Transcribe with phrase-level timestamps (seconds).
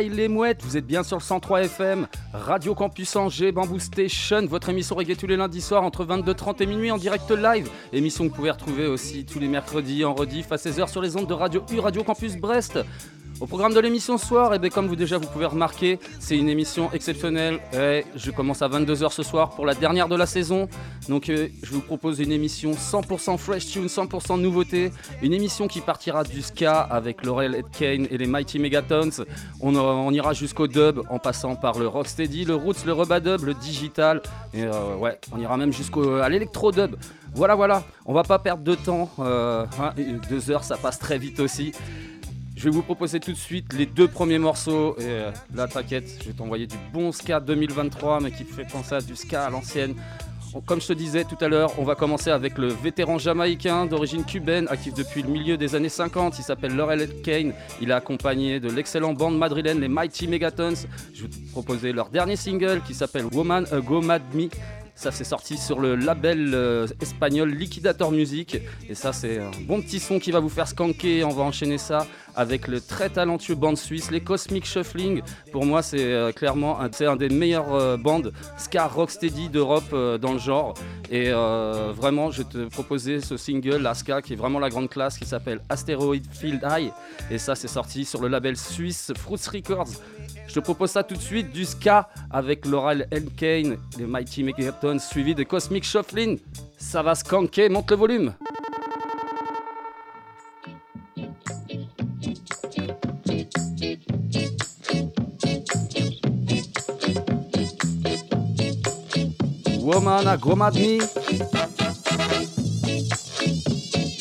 [0.00, 4.46] Il est mouettes, vous êtes bien sur le 103 FM, Radio Campus Angers, Bamboo Station,
[4.46, 7.68] votre émission reggae tous les lundis soirs entre 22h30 et minuit en direct live.
[7.92, 11.16] Émission que vous pouvez retrouver aussi tous les mercredis en rediff à 16h sur les
[11.16, 12.78] ondes de Radio U, Radio Campus Brest.
[13.40, 16.36] Au programme de l'émission ce soir, et bien comme vous déjà vous pouvez remarquer, c'est
[16.38, 17.58] une émission exceptionnelle.
[17.76, 20.68] Et je commence à 22h ce soir pour la dernière de la saison.
[21.08, 24.92] Donc euh, je vous propose une émission 100% fresh tune, 100% nouveauté.
[25.20, 29.24] Une émission qui partira du ska avec Laurel Kane et les Mighty Megatons.
[29.60, 33.54] On, euh, ira jusqu'au dub en passant par le rocksteady, le roots, le rubadub, le
[33.54, 34.22] digital.
[34.54, 36.94] Et euh, ouais, on ira même jusqu'à l'électro-dub.
[37.34, 39.10] Voilà, voilà, on va pas perdre de temps.
[39.18, 39.92] euh, hein,
[40.30, 41.72] deux heures, ça passe très vite aussi.
[42.56, 44.96] Je vais vous proposer tout de suite les deux premiers morceaux.
[44.98, 48.94] Et euh, là, t'inquiète, je vais t'envoyer du bon ska 2023, mais qui fait penser
[48.94, 49.94] à du ska à l'ancienne.
[50.66, 54.24] Comme je te disais tout à l'heure, on va commencer avec le vétéran jamaïcain d'origine
[54.24, 56.38] cubaine, actif depuis le milieu des années 50.
[56.38, 57.52] Il s'appelle Laurel Kane.
[57.80, 60.74] Il est accompagné de l'excellent bande madrilène, les Mighty Megatons.
[61.12, 64.48] Je vais te proposer leur dernier single qui s'appelle Woman A Go Mad Me.
[64.96, 68.58] Ça, c'est sorti sur le label euh, espagnol Liquidator Music.
[68.88, 71.24] Et ça, c'est un bon petit son qui va vous faire skanker.
[71.24, 72.06] On va enchaîner ça
[72.36, 75.22] avec le très talentueux band suisse, les Cosmic Shuffling.
[75.50, 80.38] Pour moi, c'est euh, clairement un, des meilleurs euh, bandes ska rocksteady d'Europe dans le
[80.38, 80.74] genre.
[81.10, 85.18] Et vraiment, je te proposer ce single, la ska, qui est vraiment la grande classe,
[85.18, 86.92] qui s'appelle Asteroid Field High.
[87.30, 89.90] Et ça, c'est sorti sur le label suisse Fruits Records.
[90.54, 91.66] Je propose ça tout de suite, du
[92.30, 93.24] avec Laurel L.
[93.36, 96.38] Kane, les Mighty Megatons, suivi de Cosmic Shuffling.
[96.78, 98.34] Ça va skanker, monte le volume.
[109.80, 111.00] Woman me.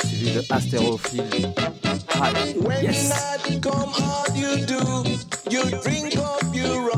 [0.03, 1.82] Suivi de Astérophile.
[2.19, 3.09] When Yes.
[3.09, 4.81] night come, all you do,
[5.50, 6.93] you drink up your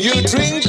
[0.00, 0.59] you drink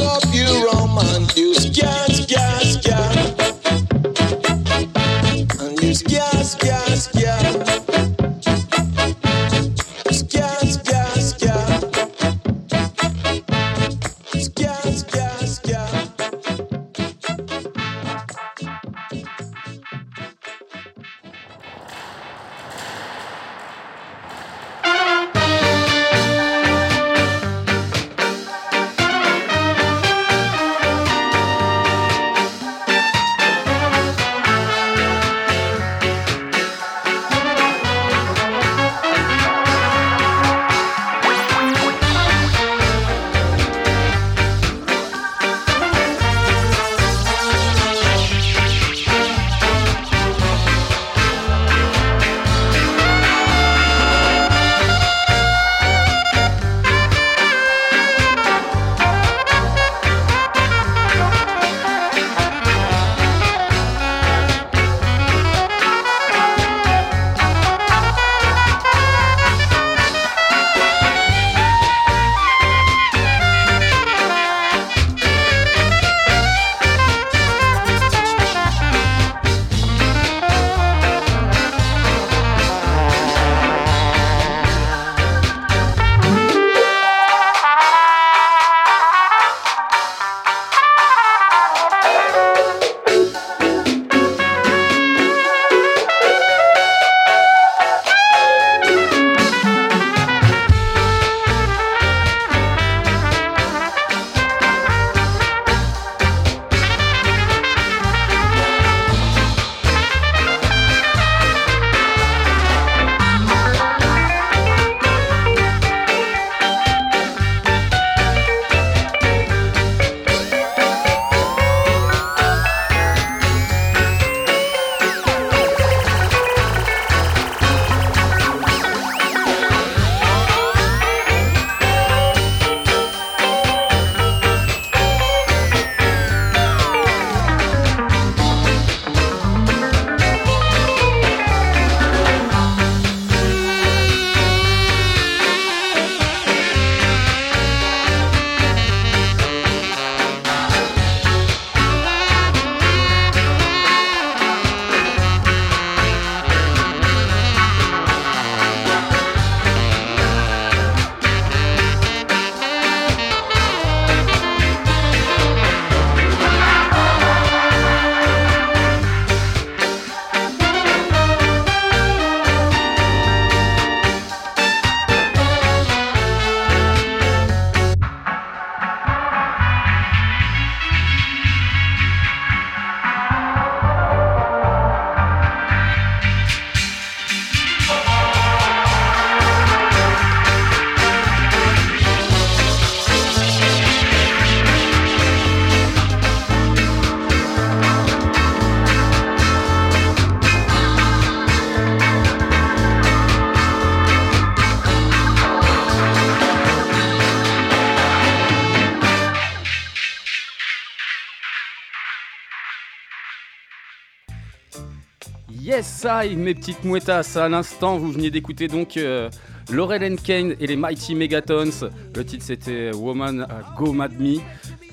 [216.03, 217.37] Yes, I, mes petites mouettas.
[217.37, 219.29] À l'instant, vous veniez d'écouter donc euh,
[219.71, 221.89] Laurel Kane et les Mighty Megatons.
[222.15, 223.45] Le titre c'était Woman
[223.77, 224.37] Go Mad Me.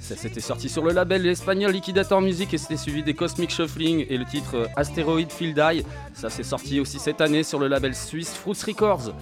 [0.00, 4.06] Ça s'était sorti sur le label espagnol Liquidator Music et c'était suivi des Cosmic Shuffling
[4.08, 5.84] et le titre euh, Asteroid Field Eye.
[6.14, 9.14] Ça s'est sorti aussi cette année sur le label suisse Fruits Records.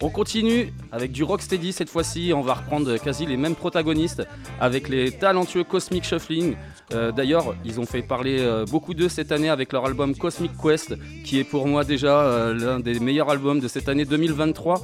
[0.00, 2.32] On continue avec du rocksteady cette fois-ci.
[2.34, 4.22] On va reprendre quasi les mêmes protagonistes
[4.60, 6.56] avec les talentueux Cosmic Shuffling.
[6.94, 10.52] Euh, d'ailleurs, ils ont fait parler euh, beaucoup d'eux cette année avec leur album Cosmic
[10.62, 10.94] Quest,
[11.24, 14.80] qui est pour moi déjà euh, l'un des meilleurs albums de cette année 2023.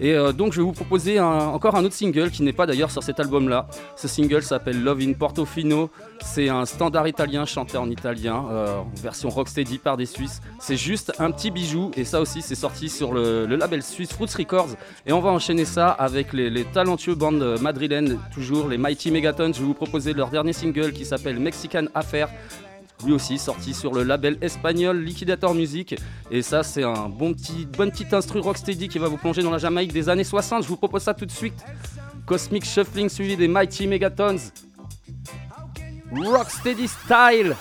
[0.00, 3.02] Et donc je vais vous proposer encore un autre single qui n'est pas d'ailleurs sur
[3.02, 3.66] cet album-là.
[3.96, 5.90] Ce single s'appelle Love in Portofino.
[6.22, 10.40] C'est un standard italien chanté en italien, en version rocksteady par des Suisses.
[10.58, 14.28] C'est juste un petit bijou et ça aussi c'est sorti sur le, label suisse Fruits
[14.36, 14.76] Records.
[15.06, 19.52] Et on va enchaîner ça avec les, les talentueux bandes madrilènes, toujours les Mighty Megatons.
[19.52, 22.28] Je vais vous proposer leur dernier single qui s'appelle Mexican Affair
[23.04, 25.96] lui aussi sorti sur le label espagnol Liquidator Music.
[26.30, 29.58] Et ça, c'est un bon petit, bonne instru rocksteady qui va vous plonger dans la
[29.58, 30.62] Jamaïque des années 60.
[30.62, 31.64] Je vous propose ça tout de suite.
[32.26, 34.36] Cosmic Shuffling suivi des Mighty Megatons.
[36.12, 37.54] Rocksteady Style.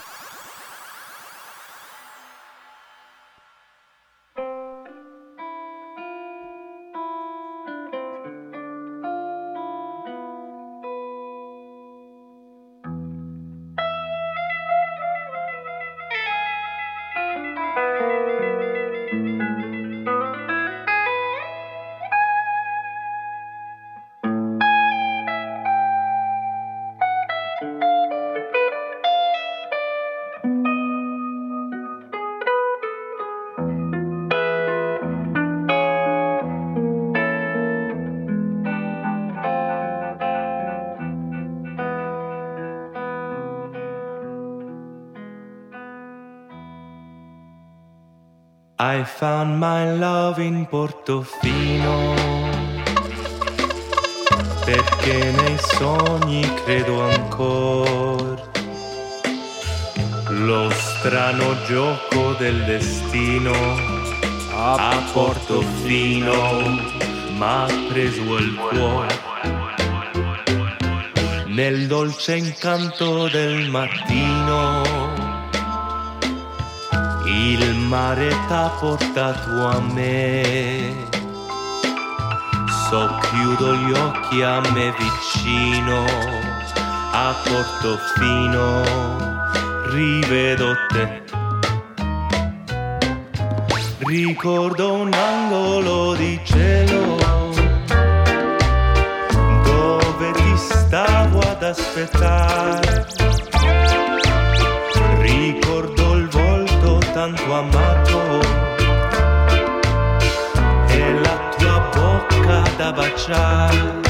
[49.04, 52.14] I found my love in Portofino,
[54.64, 58.42] perché nei sogni credo ancora.
[60.30, 63.52] Lo strano gioco del destino
[64.54, 66.62] a Portofino
[67.36, 69.20] m'ha preso il cuore.
[71.48, 74.73] Nel dolce incanto del mattino
[77.52, 80.94] il mare t'ha portato a me.
[82.90, 86.06] Socchiudo gli occhi a me vicino,
[87.12, 88.84] a Portofino
[89.92, 91.22] rivedo te.
[94.06, 97.18] Ricordo un angolo di cielo
[99.64, 103.23] dove ti stavo ad aspettare.
[107.14, 108.40] Tanto amato
[110.88, 114.02] e la tua bocca da baciare.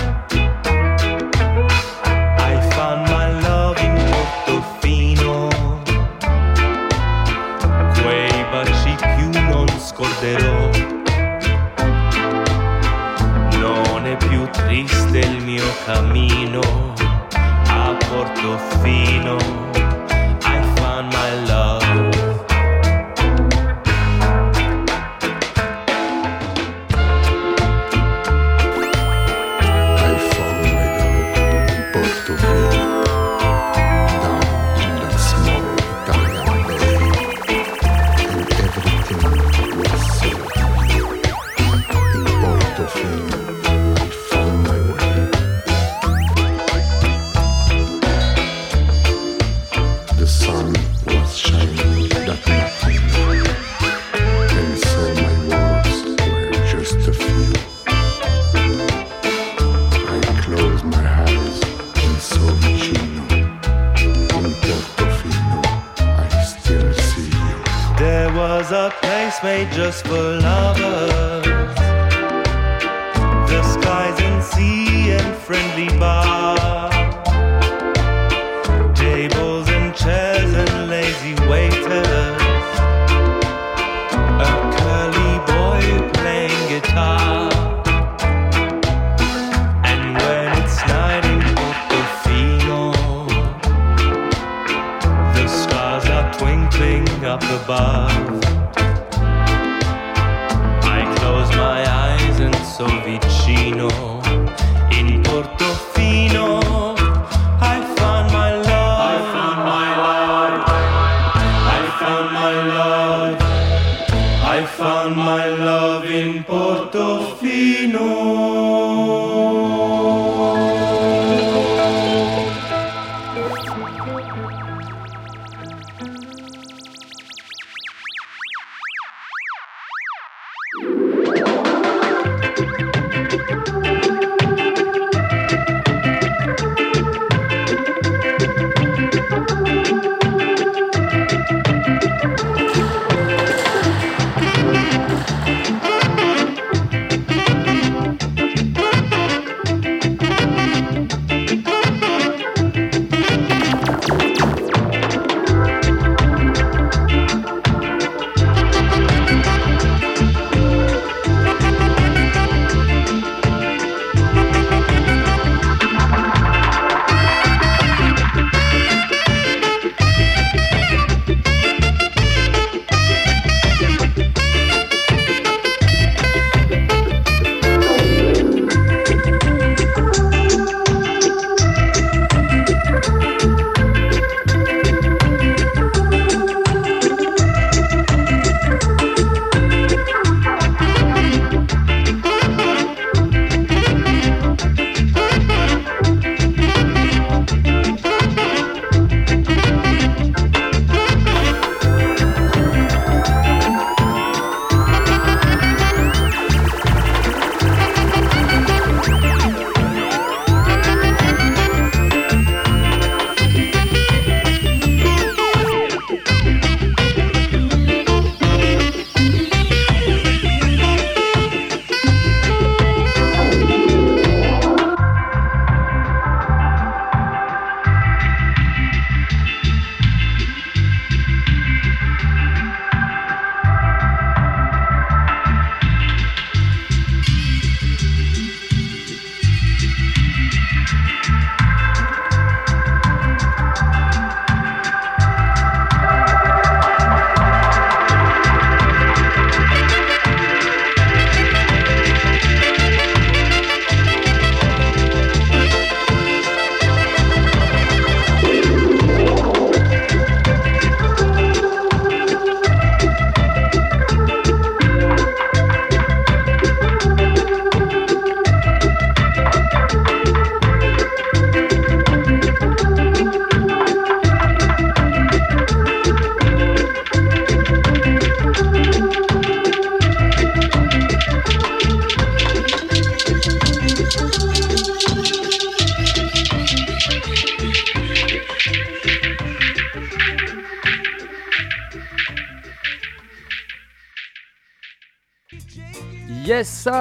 [2.37, 3.93] I found my love in
[8.01, 10.69] quei baci più non scorderò.
[13.59, 16.61] Non è più triste il mio cammino
[17.67, 19.12] a Portofino.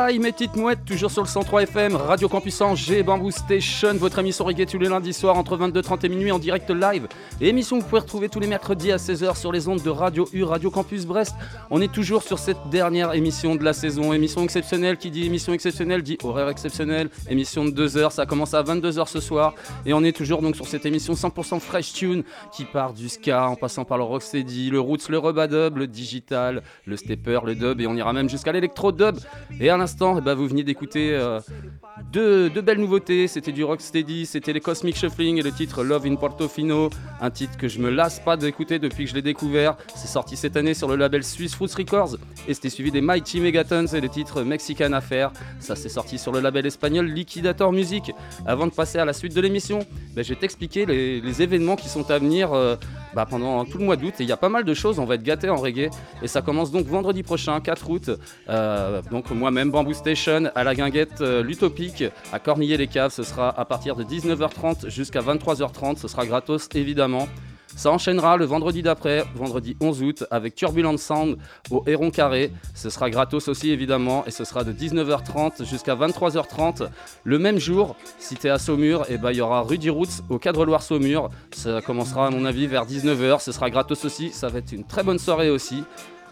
[0.03, 3.31] Yes, ça, il met petite mouette, toujours sur le 103 FM, Radio Campus Angers, Bamboo
[3.31, 7.07] Station, votre émission reggae tous les lundis soirs entre 22h30 et minuit en direct live.
[7.41, 10.29] Émission que vous pouvez retrouver tous les mercredis à 16h sur les ondes de Radio
[10.33, 11.35] U, Radio Campus Brest.
[11.71, 15.53] On est toujours sur cette dernière émission de la saison, émission exceptionnelle qui dit émission
[15.53, 19.55] exceptionnelle dit horaire exceptionnel, émission de 2h, ça commence à 22h ce soir.
[19.85, 22.23] Et on est toujours donc sur cette émission 100% fresh tune
[22.53, 26.62] qui part du ska en passant par le rocksteady, le roots, le rubadub, le digital,
[26.87, 29.17] le stepper, le dub et on ira même jusqu'à l'électro dub.
[29.61, 31.41] Et à l'instant, ben, vous venez d'écouter euh,
[32.12, 33.26] deux, belles nouveautés.
[33.26, 36.90] C'était du rocksteady, c'était les Cosmic Shuffling et le titre Love in Portofino,
[37.21, 39.76] un titre que je me lasse pas d'écouter depuis que je l'ai découvert.
[39.97, 42.16] C'est sorti cette année sur le label Swiss Fruits Records
[42.47, 45.33] et c'était suivi des Mighty Megatons et le titre Mexican Affair.
[45.59, 48.12] Ça c'est sorti sur le label espagnol Liquidator Music.
[48.45, 49.81] Avant de passer à la suite de l'émission,
[50.14, 52.76] ben, je vais t'expliquer les, les événements qui sont à venir euh,
[53.14, 54.99] bah, pendant tout le mois d'août et il y a pas mal de choses.
[54.99, 55.90] On va être gâtés en reggae
[56.23, 58.11] et ça commence donc vendredi prochain, 4 août.
[58.49, 63.12] Euh, donc moi-même Bamboo Station à la guinguette euh, l'Utopique à Cornillé-les-Caves.
[63.12, 65.98] Ce sera à partir de 19h30 jusqu'à 23h30.
[65.98, 67.29] Ce sera gratos évidemment.
[67.77, 71.39] Ça enchaînera le vendredi d'après, vendredi 11 août, avec Turbulent Sound
[71.71, 72.53] au Héron Carré.
[72.75, 76.89] Ce sera gratos aussi évidemment et ce sera de 19h30 jusqu'à 23h30.
[77.25, 80.39] Le même jour, si t'es à Saumur, et ben, il y aura Rudy Roots au
[80.39, 81.31] Cadre Loire Saumur.
[81.53, 83.41] Ça commencera à mon avis vers 19h.
[83.41, 84.31] Ce sera gratos aussi.
[84.31, 85.85] Ça va être une très bonne soirée aussi.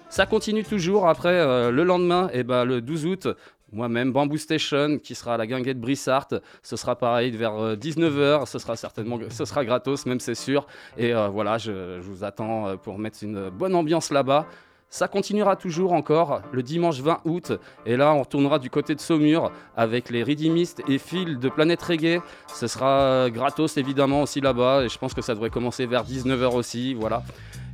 [0.08, 3.28] Ça continue toujours après euh, le lendemain, et ben, le 12 août.
[3.72, 6.28] Moi-même, Bamboo Station, qui sera à la guinguette Brissart.
[6.62, 8.46] Ce sera pareil vers euh, 19h.
[8.46, 10.66] Ce sera certainement ce sera gratos, même c'est sûr.
[10.96, 14.46] Et euh, voilà, je, je vous attends euh, pour mettre une bonne ambiance là-bas.
[14.92, 17.52] Ça continuera toujours encore le dimanche 20 août.
[17.86, 21.80] Et là, on retournera du côté de Saumur avec les Redeemistes et Phil de Planète
[21.80, 22.20] Reggae.
[22.52, 24.82] Ce sera gratos évidemment aussi là-bas.
[24.82, 26.94] Et je pense que ça devrait commencer vers 19h aussi.
[26.94, 27.22] Voilà.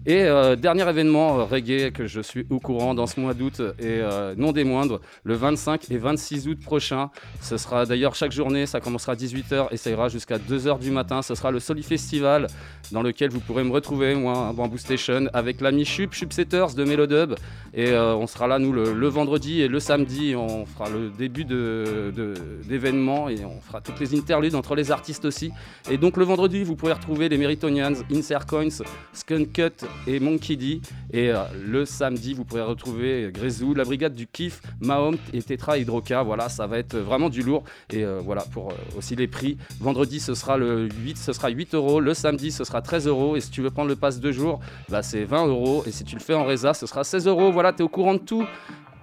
[0.07, 3.61] Et euh, dernier événement euh, reggae que je suis au courant dans ce mois d'août
[3.81, 7.11] et euh, non des moindres, le 25 et 26 août prochain.
[7.43, 10.93] Ce sera d'ailleurs chaque journée, ça commencera à 18h et ça ira jusqu'à 2h du
[10.93, 11.23] matin.
[11.23, 12.47] Ce sera le Soli Festival
[12.93, 16.77] dans lequel vous pourrez me retrouver, moi, à Bamboo Station, avec l'ami Chup, Chup Setters
[17.07, 17.35] Melodub.
[17.75, 20.35] Et euh, on sera là, nous, le, vendredi et le samedi.
[20.35, 22.35] On fera le début de- de-
[22.67, 25.51] d'événements et on fera toutes les interludes entre les artistes aussi.
[25.91, 30.57] Et donc le vendredi, vous pourrez retrouver les Meritonians, Insert Coins, Skunk Cut et Monkey
[30.57, 30.81] D.
[31.13, 35.79] Et euh, le samedi, vous pourrez retrouver Grezou, la brigade du Kiff, Mahom et Tetra
[35.79, 36.23] Hydroca.
[36.23, 37.65] Voilà, ça va être vraiment du lourd.
[37.93, 39.59] Et euh, voilà pour aussi les prix.
[39.81, 42.01] Vendredi, ce sera le 8, ce sera 8 euros.
[42.01, 43.37] Le samedi, ce sera 13 euros.
[43.37, 45.83] Et si tu veux prendre le pass deux jours, bah, c'est 20 euros.
[45.87, 47.53] Et si tu le fais en résa, ce sera 16 euros.
[47.53, 48.45] Voilà, t'es au courant de tout.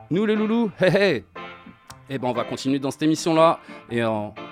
[0.10, 1.24] Nous les loulous, hey hey
[2.10, 4.10] et ben on va continuer dans cette émission là et euh,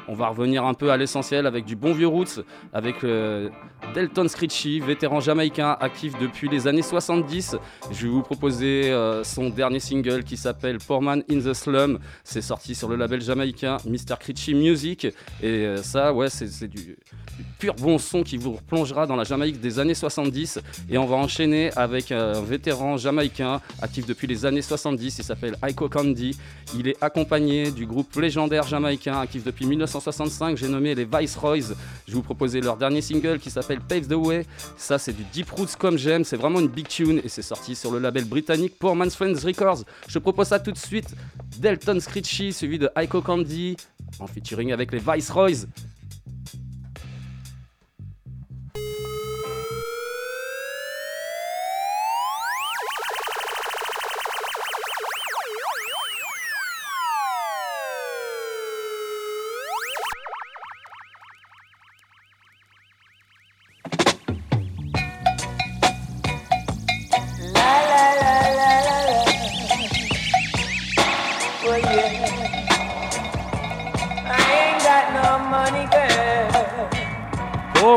[0.08, 2.39] on va revenir un peu à l'essentiel avec du bon vieux roots
[2.73, 3.49] avec euh,
[3.93, 7.57] Delton Scritchy, vétéran jamaïcain actif depuis les années 70.
[7.91, 11.99] Je vais vous proposer euh, son dernier single qui s'appelle Poor Man in the Slum.
[12.23, 14.15] C'est sorti sur le label jamaïcain Mr.
[14.19, 15.05] Critchy Music
[15.41, 16.97] et euh, ça ouais c'est du,
[17.59, 21.15] pur bon son qui vous replongera dans la Jamaïque des années 70 et on va
[21.15, 25.19] enchaîner avec un vétéran jamaïcain actif depuis les années 70.
[25.19, 26.37] Il s'appelle Aiko Candy.
[26.75, 30.57] Il est accompagné du groupe légendaire jamaïcain actif depuis 1965.
[30.57, 31.75] J'ai nommé les Viceroys.
[32.07, 34.45] Je vais vous proposer leur dernier single qui s'appelle Pave the Way.
[34.77, 36.23] Ça, c'est du Deep Roots comme j'aime.
[36.23, 39.45] C'est vraiment une big tune et c'est sorti sur le label britannique Poor Man's Friends
[39.45, 39.84] Records.
[40.07, 41.15] Je propose ça tout de suite.
[41.60, 43.77] Delton Scritchy, suivi de Aiko Candy
[44.19, 45.67] en featuring avec les Viceroys.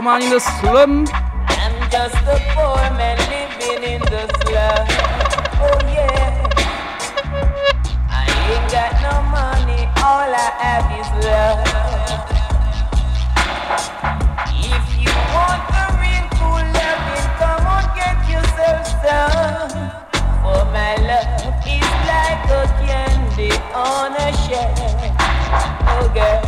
[0.04, 1.06] Man in the Slum.
[1.48, 4.84] I'm just a poor man living in the slum.
[5.64, 6.44] Oh yeah.
[8.10, 11.56] I ain't got no money, all I have is love.
[14.52, 19.72] If you want a real cool loving, come on, get yourself some.
[20.44, 24.76] For my love is like a candy on a shelf.
[25.88, 26.43] Oh girl.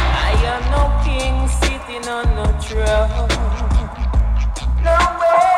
[0.00, 3.28] I am no king sitting on no throne.
[4.82, 5.50] No way,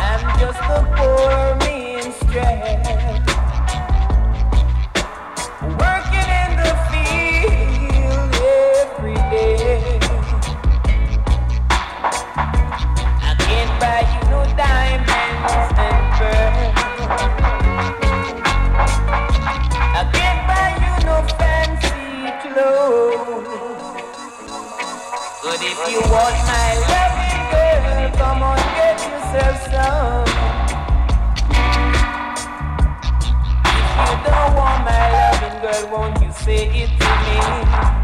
[0.00, 2.64] I'm just a poor minstrel.
[3.14, 3.33] Working
[25.54, 30.26] But if you want my loving girl, come on, get yourself some.
[33.64, 38.03] If you don't want my loving girl, won't you say it to me?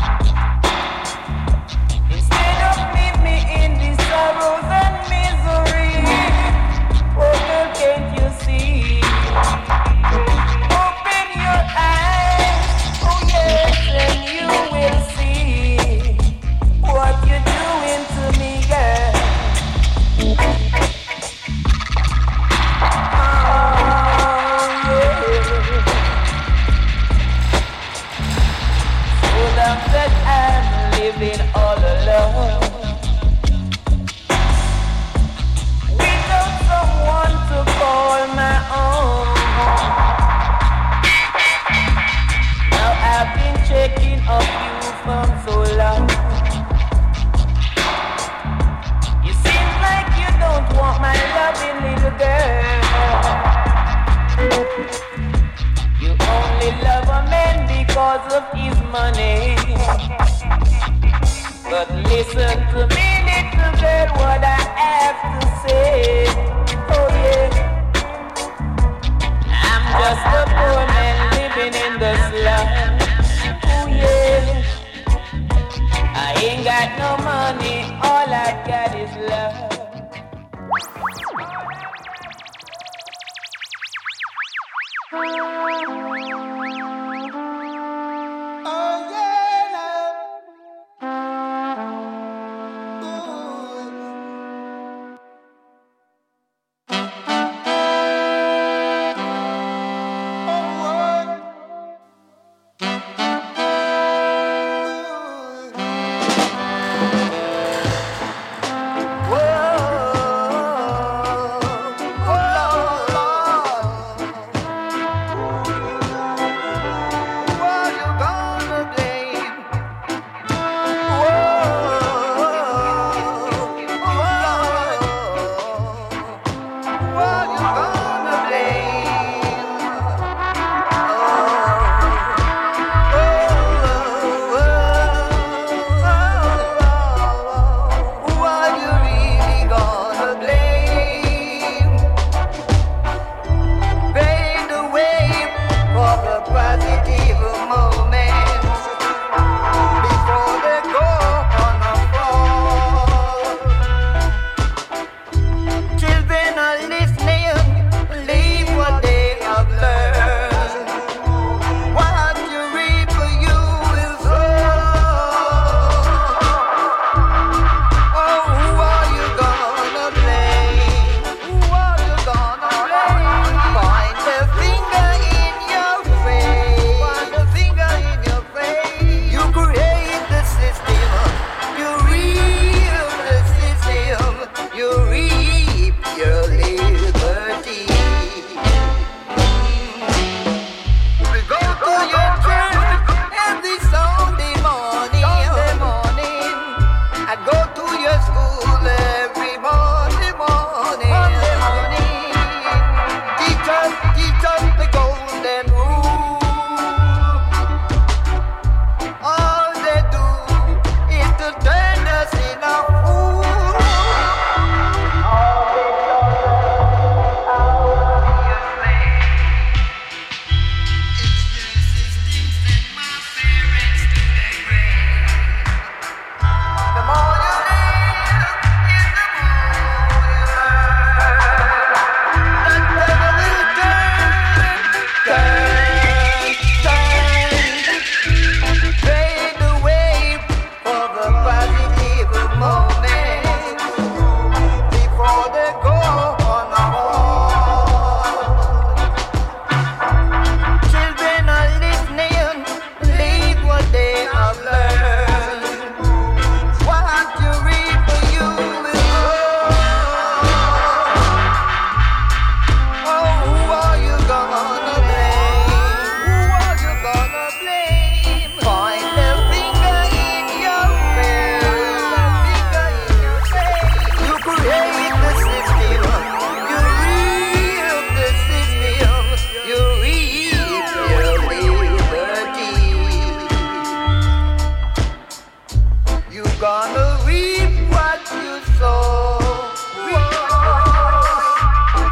[286.61, 289.38] Gonna reap what you sow.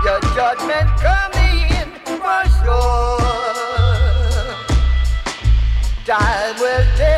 [0.02, 3.18] Your judgment coming for sure.
[6.06, 7.17] Time will tell.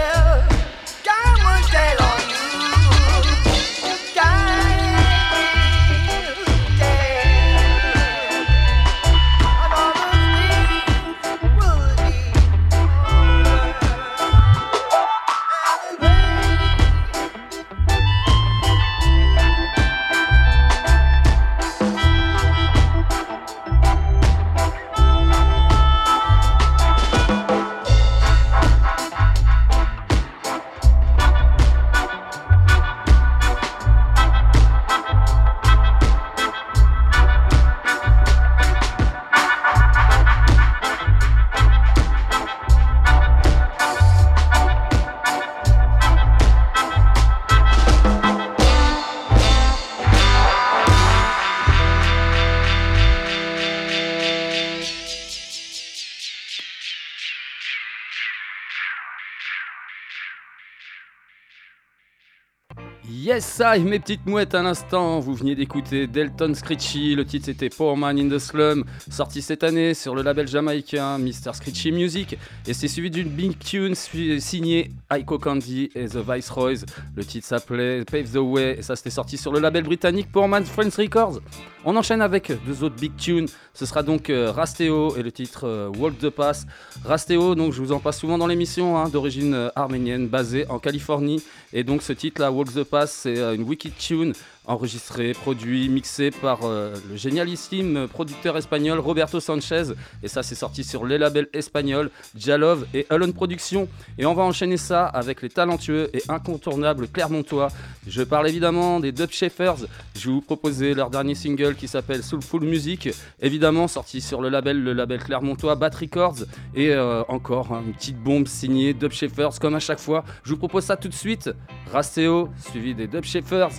[63.41, 65.19] Yes, I, mes petites mouettes à l'instant.
[65.19, 67.15] Vous veniez d'écouter Delton Screechy.
[67.15, 71.17] Le titre c'était Poor Man in the Slum, sorti cette année sur le label jamaïcain
[71.17, 71.55] Mr.
[71.55, 72.37] Screechy Music.
[72.67, 76.85] Et c'est suivi d'une big tune signée Aiko Candy et The Viceroys.
[77.17, 80.47] Le titre s'appelait Pave the Way et ça c'était sorti sur le label britannique Poor
[80.47, 81.41] Man Friends Records.
[81.87, 83.49] On enchaîne avec deux autres big tunes.
[83.73, 86.67] Ce sera donc euh, Rasteo et le titre euh, Walk the Pass.
[87.07, 90.79] Rasteo, donc je vous en passe souvent dans l'émission, hein, d'origine euh, arménienne, basée en
[90.79, 91.43] Californie.
[91.73, 94.33] Et donc ce titre-là, Walk the Pass, euh, une wicked tune
[94.71, 99.93] enregistré, produit, mixé par euh, le génialissime producteur espagnol Roberto Sanchez.
[100.23, 103.89] Et ça, c'est sorti sur les labels espagnols Jalove et Alone Productions.
[104.17, 107.69] Et on va enchaîner ça avec les talentueux et incontournables Clermontois.
[108.07, 109.87] Je parle évidemment des Dub Shepherds.
[110.15, 113.09] Je vais vous proposer leur dernier single qui s'appelle Soulful Music.
[113.41, 116.45] Évidemment, sorti sur le label, le label Clermontois Bat Records.
[116.75, 120.25] Et euh, encore une petite bombe signée Dub Shepherds, comme à chaque fois.
[120.45, 121.51] Je vous propose ça tout de suite.
[121.93, 123.73] Rasteo, suivi des Dub Shepherds.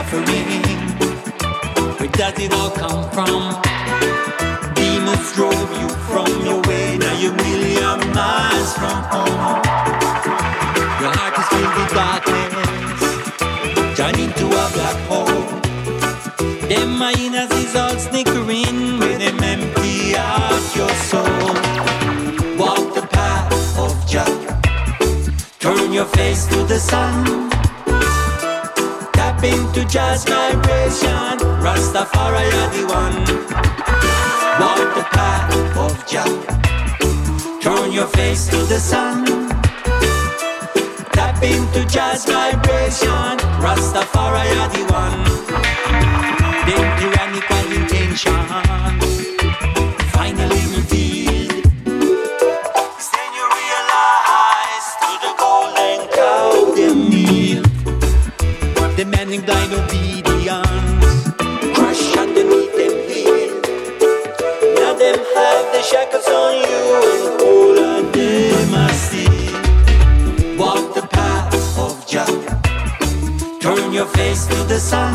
[0.00, 0.62] Suffering.
[1.98, 3.40] Where does it all come from?
[4.74, 6.96] Demons drove you from your way.
[6.98, 9.60] Now you're a million miles from home.
[11.00, 13.00] Your heart is filled with darkness.
[13.98, 15.42] Turn into a black hole.
[16.68, 21.52] Them hyenas is all snickering when them empty out your soul.
[22.56, 24.32] Walk the path of Jah.
[25.58, 27.59] Turn your face to the sun.
[29.40, 31.38] Tap into jazz vibration.
[31.64, 33.16] Rastafari are the one.
[34.60, 36.28] Walk the path of Jah.
[37.62, 39.24] Turn your face to the sun.
[41.12, 43.38] Tap into jazz vibration.
[43.64, 45.24] Rastafari are the one.
[46.68, 48.28] Them tyrannical intentions
[50.12, 51.19] finally revealed.
[59.50, 61.14] Blind obedience.
[61.76, 63.50] Crush underneath them heel.
[64.78, 70.56] Now them have the shackles on you and all of them are still.
[70.56, 71.52] Walk the path
[71.86, 72.30] of Jah.
[73.60, 75.14] Turn your face to the sun.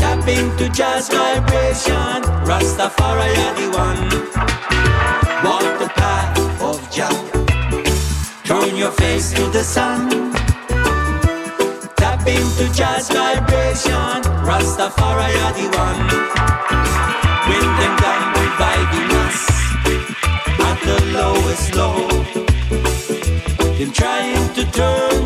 [0.00, 2.18] Tap into jazz vibration.
[2.50, 4.02] Rastafari are the one.
[5.46, 6.34] Walk the path
[6.68, 7.16] of Jah.
[8.44, 10.43] Turn your face to the sun.
[12.24, 14.22] Tap into jazz vibration.
[14.48, 16.00] Rastafari are the one.
[17.48, 19.38] When them done reviving us
[20.60, 22.08] at the lowest low,
[23.78, 25.23] them trying to turn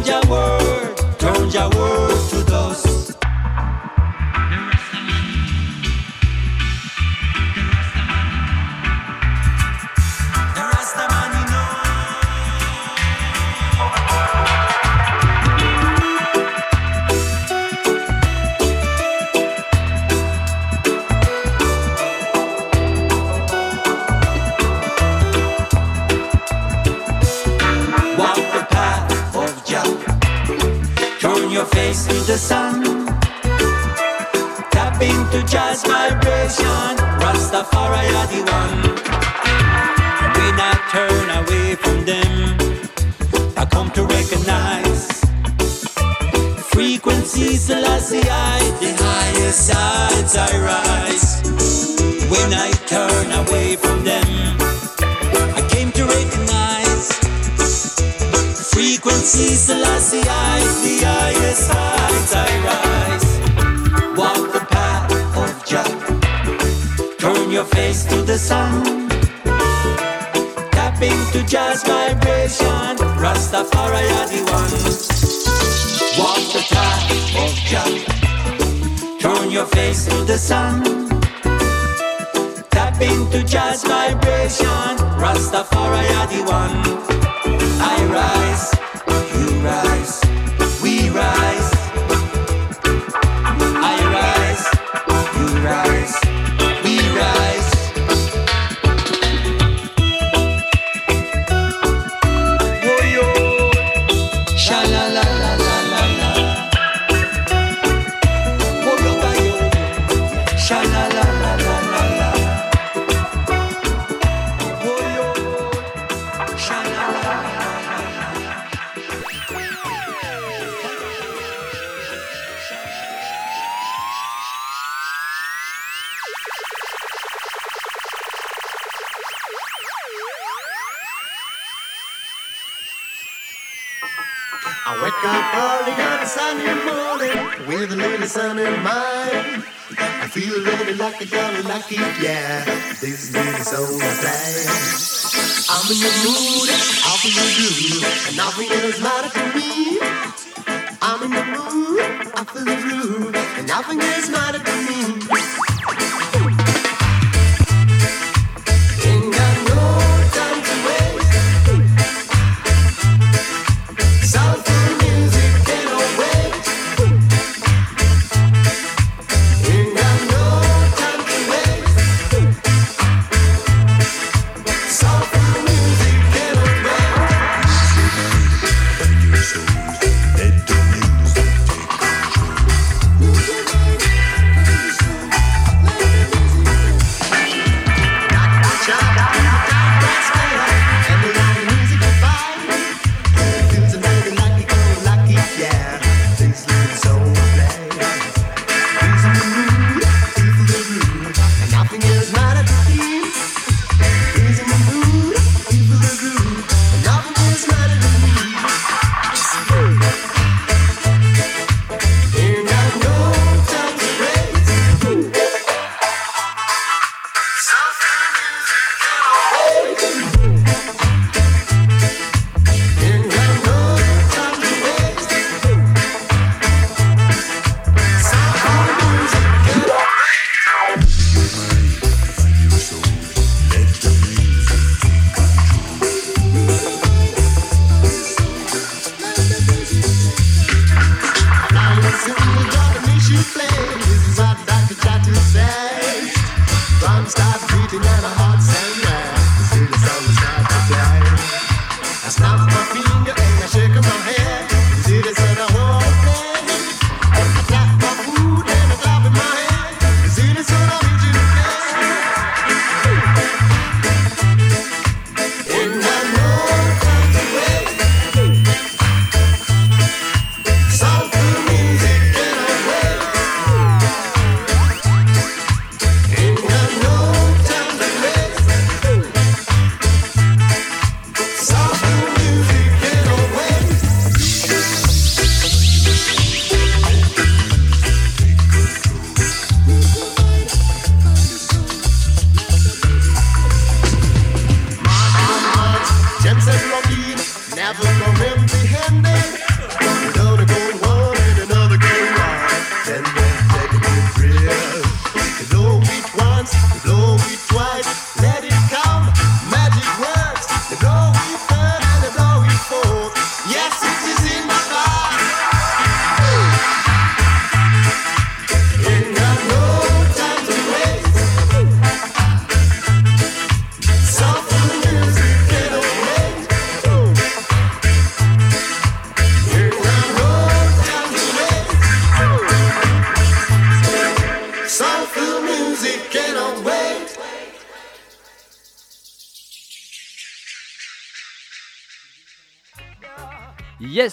[263.60, 264.17] Yeah.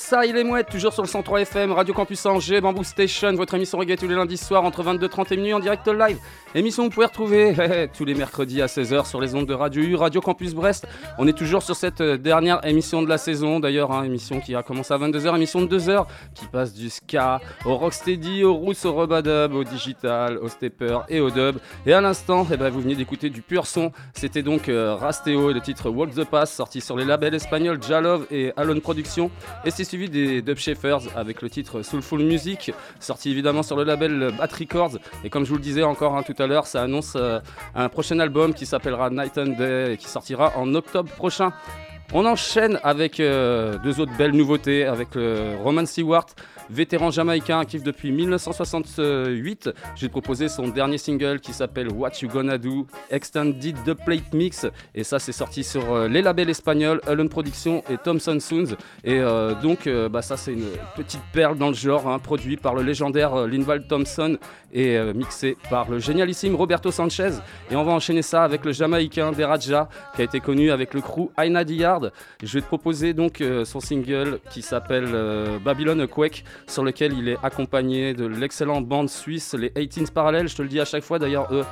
[0.06, 3.56] Ça, il est mouette, toujours sur le 103 FM, Radio Campus Angers, Bamboo Station, votre
[3.56, 6.20] émission reggae tous les lundis soirs entre 22h30 et minuit en direct live.
[6.54, 9.82] Émission que vous pouvez retrouver tous les mercredis à 16h sur les ondes de Radio
[9.82, 10.88] U, Radio Campus Brest.
[11.18, 14.54] On est toujours sur cette euh, dernière émission de la saison, d'ailleurs, hein, émission qui
[14.54, 18.86] a commencé à 22h, émission de 2h, qui passe du ska au rocksteady, au roots,
[18.86, 21.58] au rubadub, au digital, au stepper et au dub.
[21.88, 23.92] Et à l'instant, eh ben, vous venez d'écouter du pur son.
[24.14, 27.82] C'était donc euh, Rasteo et le titre Walk the Pass, sorti sur les labels espagnols
[27.82, 29.32] Jalove et Alone Productions.
[29.66, 30.58] Et c'est suivi des Dub
[31.16, 34.98] avec le titre Soulful Music, sorti évidemment sur le label Bat Records.
[35.24, 37.40] Et comme je vous le disais encore hein, tout à l'heure, ça annonce euh,
[37.76, 41.54] un prochain album qui s'appellera Night and Day et qui sortira en octobre prochain.
[42.14, 45.10] On enchaîne avec euh, deux autres belles nouveautés, avec
[45.64, 46.28] Roman Stewart,
[46.70, 49.70] vétéran jamaïcain actif depuis 1968.
[49.96, 54.66] J'ai proposé son dernier single qui s'appelle What You Gonna Do, Extended The Plate Mix.
[54.94, 58.76] Et ça, c'est sorti sur euh, les labels espagnols Alone Productions et Thompson Soons.
[59.04, 62.58] Et euh, donc, euh, bah, ça, c'est une petite perle dans le genre, hein, produit
[62.58, 64.38] par le légendaire Linval Thompson
[64.74, 67.32] et mixé par le génialissime Roberto Sanchez.
[67.72, 71.00] Et on va enchaîner ça avec le jamaïcain Deraja, qui a été connu avec le
[71.00, 72.12] crew Aina Yard.
[72.44, 75.08] Je vais te proposer donc son single qui s'appelle
[75.64, 80.48] Babylon Quake, sur lequel il est accompagné de l'excellent band suisse, les 18s Parallels.
[80.48, 81.64] Je te le dis à chaque fois, d'ailleurs, eux,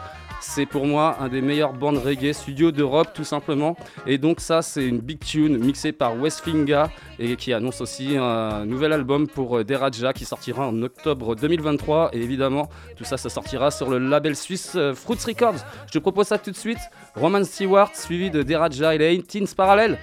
[0.43, 3.77] c'est pour moi un des meilleurs bands reggae studio d'Europe, tout simplement.
[4.05, 8.65] Et donc, ça, c'est une big tune mixée par Westfinga et qui annonce aussi un
[8.65, 12.11] nouvel album pour euh, Deraja qui sortira en octobre 2023.
[12.13, 15.65] Et évidemment, tout ça, ça sortira sur le label suisse euh, Fruits Records.
[15.87, 16.79] Je te propose ça tout de suite.
[17.15, 19.97] Roman Stewart, suivi de Deraja et les 18s Parallels.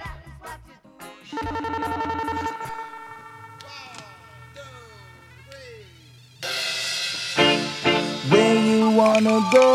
[9.01, 9.67] Wanna go?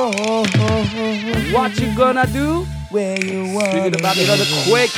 [1.53, 2.64] What you gonna do?
[2.91, 4.45] Where you wanna de Babylon go?
[4.70, 4.97] Quake.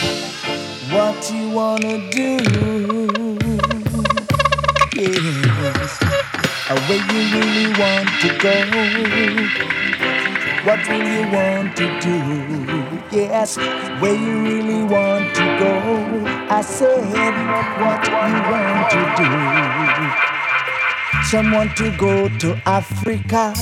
[0.92, 2.36] What you wanna do?
[4.94, 5.90] Yes.
[6.88, 8.54] Where you really want to go?
[10.66, 12.16] What will you want to do?
[13.10, 13.56] Yes,
[14.00, 15.72] where you really want to go?
[16.50, 17.00] I said,
[17.80, 19.57] what you want to do?
[21.30, 23.52] Some want to go to Africa.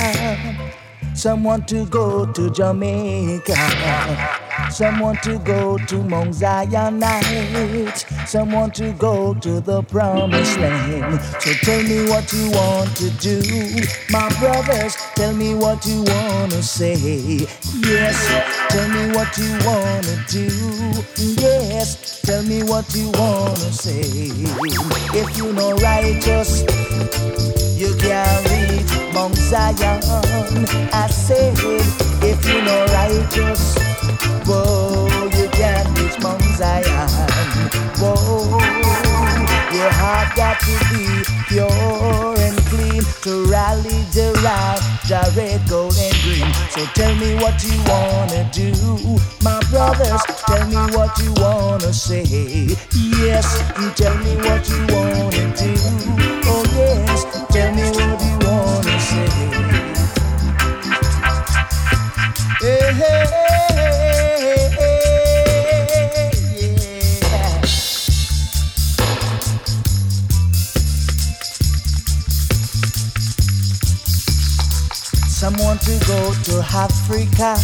[1.15, 3.55] Some want to go to Jamaica.
[4.71, 8.05] Some want to go to Mount Zion Heights.
[8.31, 11.21] Some want to go to the promised land.
[11.41, 13.41] So tell me what you want to do.
[14.11, 17.47] My brothers, tell me what you want to say.
[17.83, 21.41] Yes, tell me what you want to do.
[21.43, 24.03] Yes, tell me what you want to say.
[25.19, 26.65] If you know righteous,
[27.77, 30.01] you can reach Mount Zion.
[30.93, 31.55] I said,
[32.23, 33.77] if you know righteous,
[34.47, 35.07] whoa,
[35.37, 37.09] you can reach Mount Zion.
[38.01, 38.49] Whoa,
[39.77, 46.17] your heart got to be pure and clean to rally the around Jared Gold and
[46.23, 46.51] Green.
[46.71, 48.73] So tell me what you wanna do,
[49.43, 50.23] my brothers.
[50.47, 52.25] Tell me what you wanna say.
[53.21, 56.46] Yes, you tell me what you wanna do.
[75.29, 77.57] Someone to go to Africa.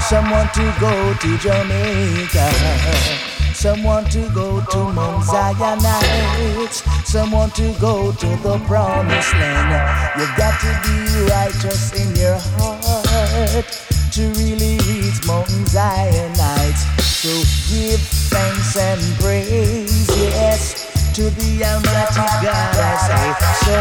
[0.00, 3.27] Someone to go to Jamaica.
[3.58, 6.84] Some want to go to Mount Zion Heights.
[7.10, 10.14] Some want to go to the promised land.
[10.16, 13.66] You've got to be righteous in your heart
[14.12, 16.86] to really reach Mount Zion Heights.
[17.02, 17.34] So
[17.74, 18.00] give
[18.30, 20.87] thanks and praise, yes,
[21.18, 22.78] to the Almighty God.
[22.78, 23.26] I say,
[23.66, 23.74] so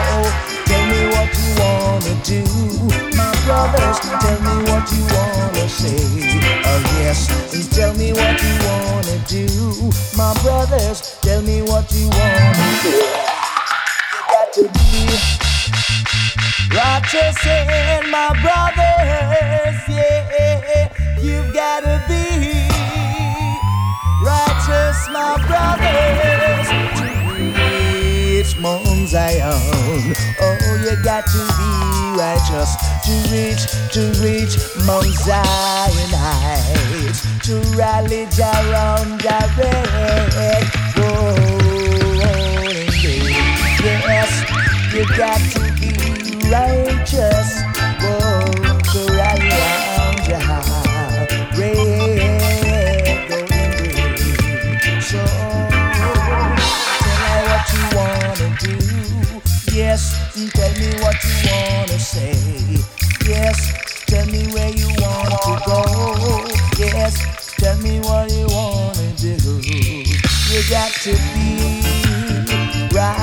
[0.66, 2.42] tell me what you wanna do,
[3.14, 4.00] my brothers.
[4.26, 6.02] Tell me what you wanna say.
[6.66, 9.46] Oh yes, and tell me what you wanna do,
[10.18, 11.20] my brothers.
[11.22, 12.90] Tell me what you wanna do.
[12.90, 15.06] You got to be
[16.74, 19.78] righteous in my brothers.
[19.88, 20.90] Yeah,
[21.22, 22.66] you've gotta be
[24.26, 26.87] righteous, my brothers.
[29.08, 29.54] Zion.
[30.42, 31.72] Oh, you got to be
[32.20, 37.22] righteous to reach, to reach Mount Zion Heights.
[37.48, 39.24] To rally around.
[40.98, 43.32] Rolling day.
[43.84, 44.32] Yes,
[44.94, 45.90] you got to be
[46.50, 47.77] righteous.
[60.38, 62.38] What you wanna say.
[63.26, 63.74] Yes,
[64.06, 65.84] tell me where you want to go.
[66.78, 69.34] Yes, tell me what you wanna do.
[70.54, 71.82] You got to be
[72.94, 73.18] righteous.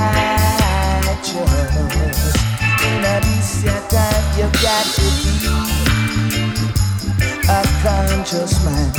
[2.83, 5.35] In a decent time, you got to be
[7.47, 8.91] a conscious man.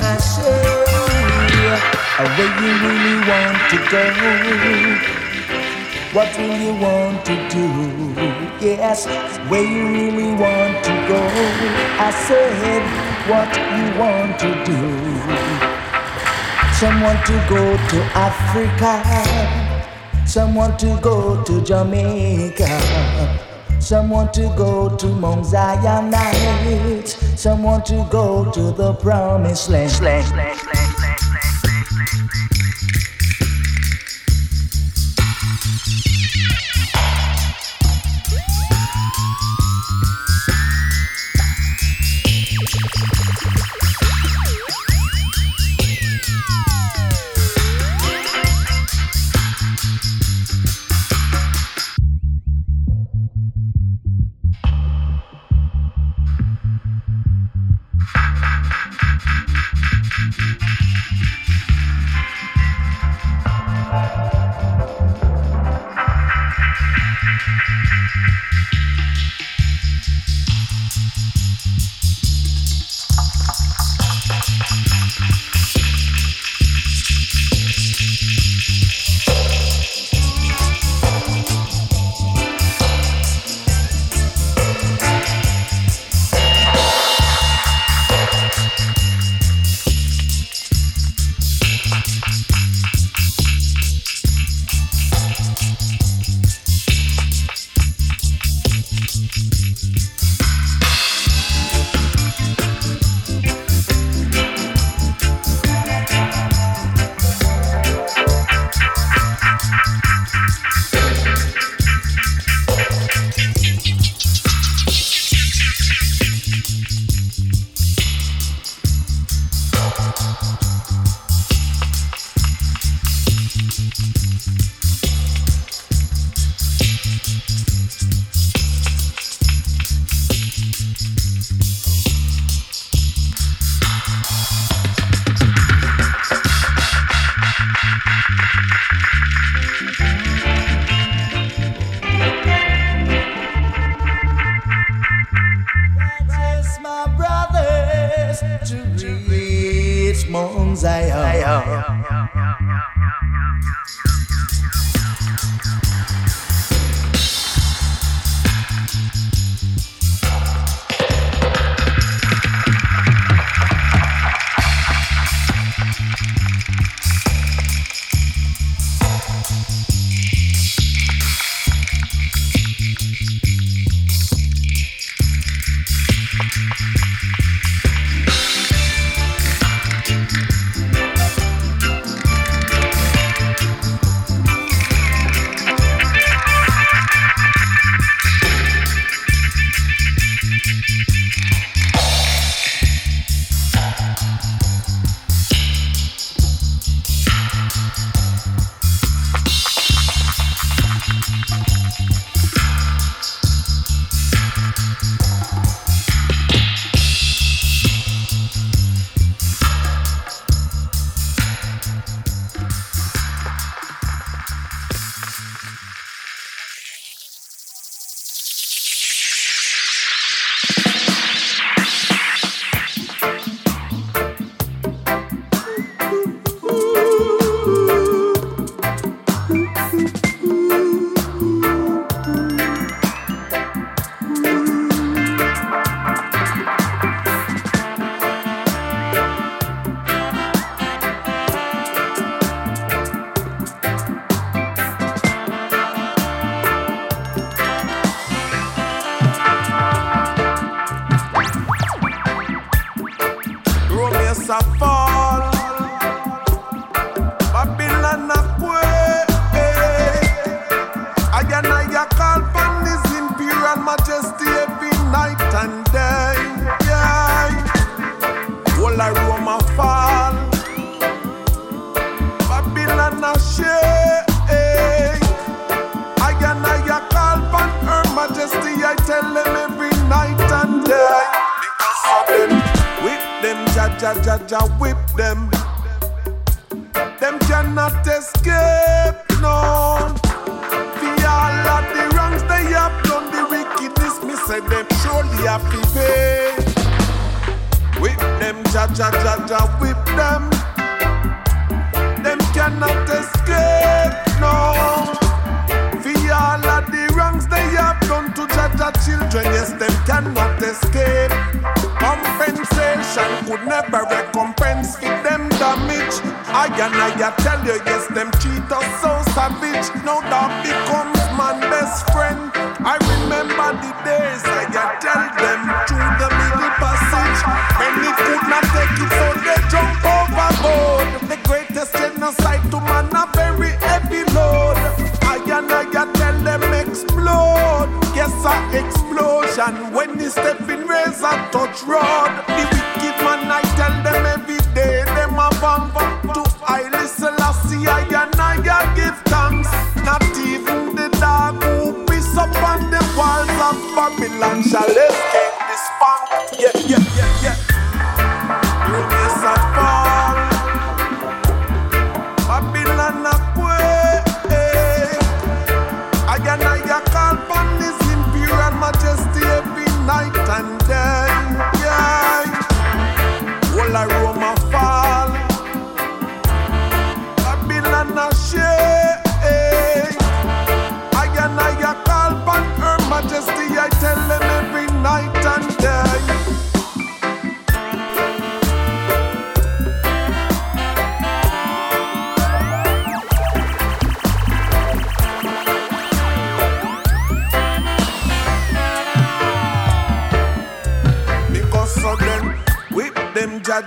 [0.00, 0.60] I say,
[2.18, 5.15] where you really want to go.
[6.12, 7.66] What will you want to do?
[8.64, 9.06] Yes,
[9.50, 11.20] where you really want to go.
[11.98, 12.82] I said,
[13.28, 14.80] what you want to do.
[16.74, 18.92] Someone to go to Africa.
[20.26, 22.68] Someone to go to Jamaica.
[23.80, 27.08] Someone to go to Mount Zion night.
[27.36, 29.92] Someone to go to the promised land.
[35.66, 35.96] Thank
[43.82, 43.85] you.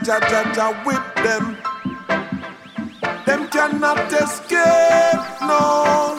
[0.09, 1.57] Them, ja ja ja ja, whip them.
[3.25, 6.17] Them cannot escape, no.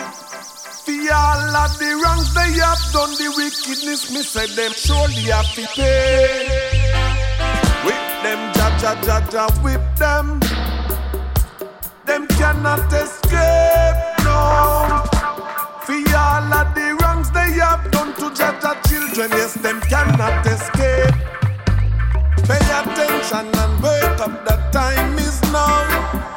[0.85, 5.53] For all of the wrongs they have done, the wickedness, me say them surely have
[5.55, 6.47] to pay.
[7.85, 10.41] Whip them, ja ja ja ja, whip them.
[12.07, 15.03] Them cannot escape, no.
[15.87, 21.15] For all of the wrongs they have done to Jaja children, yes, them cannot escape.
[22.47, 26.30] Pay attention and wake up, the time is now.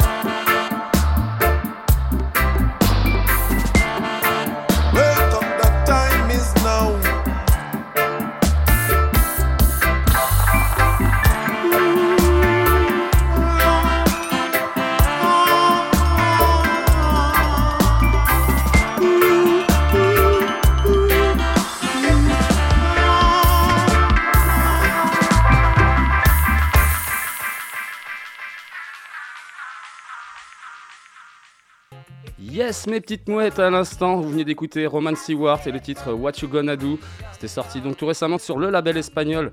[32.88, 36.48] Mes petites mouettes, à l'instant, vous venez d'écouter Roman Stewart et le titre What You
[36.48, 37.00] Gonna Do.
[37.32, 39.52] C'était sorti donc tout récemment sur le label espagnol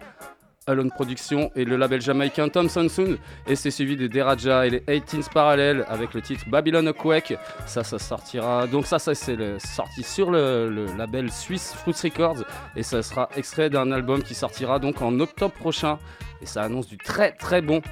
[0.66, 3.18] Alone Productions et le label jamaïcain Thompson Sound.
[3.46, 7.34] Et c'est suivi des Deraja et les 18s parallèles avec le titre Babylon Quake.
[7.66, 8.66] Ça, ça sortira.
[8.66, 12.44] Donc, ça, ça c'est sorti sur le, le label suisse Fruits Records.
[12.74, 15.98] Et ça sera extrait d'un album qui sortira donc en octobre prochain.
[16.40, 17.82] Et ça annonce du très très bon.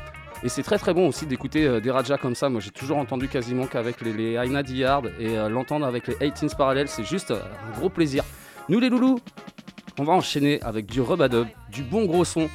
[0.45, 2.49] Et c'est très très bon aussi d'écouter euh, des Raja comme ça.
[2.49, 6.15] Moi j'ai toujours entendu quasiment qu'avec les, les Aina Diard et euh, l'entendre avec les
[6.15, 8.23] 18s parallèles, c'est juste euh, un gros plaisir.
[8.69, 9.19] Nous les loulous,
[9.99, 12.49] on va enchaîner avec du rubadub, du bon gros son.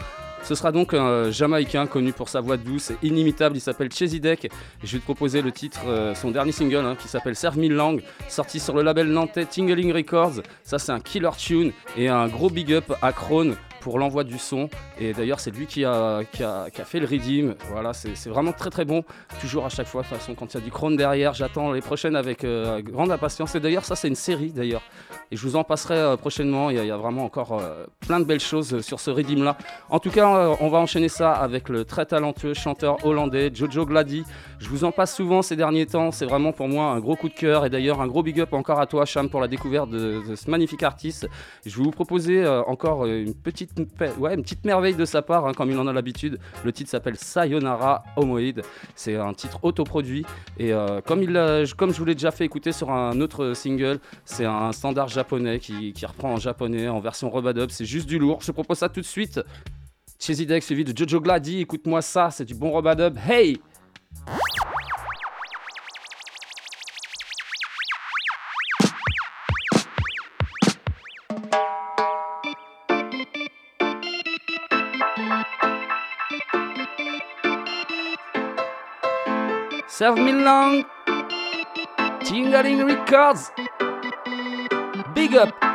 [0.43, 3.55] Ce sera donc un Jamaïcain connu pour sa voix douce et inimitable.
[3.55, 4.49] Il s'appelle Chesidek.
[4.83, 5.79] Je vais te proposer le titre,
[6.15, 9.93] son dernier single hein, qui s'appelle Serve Mille Langues, sorti sur le label nantais Tingling
[9.93, 10.41] Records.
[10.65, 14.39] Ça, c'est un killer tune et un gros big up à Krone pour l'envoi du
[14.39, 14.69] son.
[14.97, 17.55] Et d'ailleurs, c'est lui qui a, qui, a, fait le redeem.
[17.69, 19.03] Voilà, c'est vraiment très très bon.
[19.41, 21.73] Toujours à chaque fois, de toute façon, quand il y a du Krone derrière, j'attends
[21.73, 23.55] les prochaines avec euh, grande impatience.
[23.55, 24.83] Et d'ailleurs, ça, c'est une série d'ailleurs.
[25.31, 26.69] Et je vous en passerai euh, prochainement.
[26.69, 29.57] Il y, a, vraiment encore euh, plein de belles choses sur ce redeem là.
[29.89, 34.23] En tout cas, on va enchaîner ça avec le très talentueux chanteur hollandais Jojo Glady.
[34.63, 36.11] Je vous en passe souvent ces derniers temps.
[36.11, 37.65] C'est vraiment pour moi un gros coup de cœur.
[37.65, 40.49] Et d'ailleurs, un gros big up encore à toi, Cham, pour la découverte de, ce
[40.49, 41.27] magnifique artiste.
[41.65, 43.73] Je vais vous proposer euh, encore euh, une petite,
[44.63, 46.39] merveille de sa part, hein, comme il en a l'habitude.
[46.63, 48.61] Le titre s'appelle Sayonara Homoid.
[48.95, 50.25] C'est un titre autoproduit.
[50.57, 54.71] Et euh, comme, je vous l'ai déjà fait écouter sur un autre single, c'est un
[54.71, 57.69] standard japonais qui, qui reprend en japonais en version rubadub.
[57.69, 58.39] C'est juste du lourd.
[58.41, 59.41] Je propose ça tout de suite.
[60.19, 61.59] Chesidek suivi de Jojo Glady.
[61.59, 63.17] Écoute-moi ça, c'est du bon rubadub.
[63.27, 63.59] Hey!
[79.87, 80.85] Serve me long.
[82.23, 83.51] Tingling Records.
[85.13, 85.72] Big up.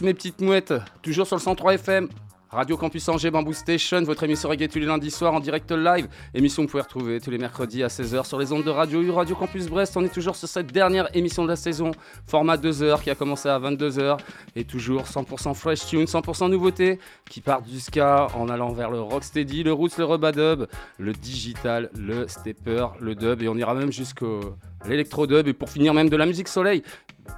[0.00, 0.72] Mes petites mouettes,
[1.02, 2.08] toujours sur le 103 FM.
[2.50, 6.08] Radio Campus Angers Bamboo Station, votre émission reggae tous les lundis soirs en direct live.
[6.34, 9.00] Émission que vous pouvez retrouver tous les mercredis à 16h sur les ondes de Radio
[9.02, 9.96] U, Radio Campus Brest.
[9.96, 11.92] On est toujours sur cette dernière émission de la saison,
[12.26, 14.18] format 2h qui a commencé à 22h.
[14.56, 16.98] Et toujours 100% fresh tune, 100% nouveauté
[17.30, 20.66] qui part du ska en allant vers le rocksteady, le roots, le rubadub,
[20.98, 23.42] le digital, le stepper, le dub.
[23.42, 25.48] Et on ira même jusqu'au l'électro-dub.
[25.48, 26.82] Et pour finir, même de la musique soleil,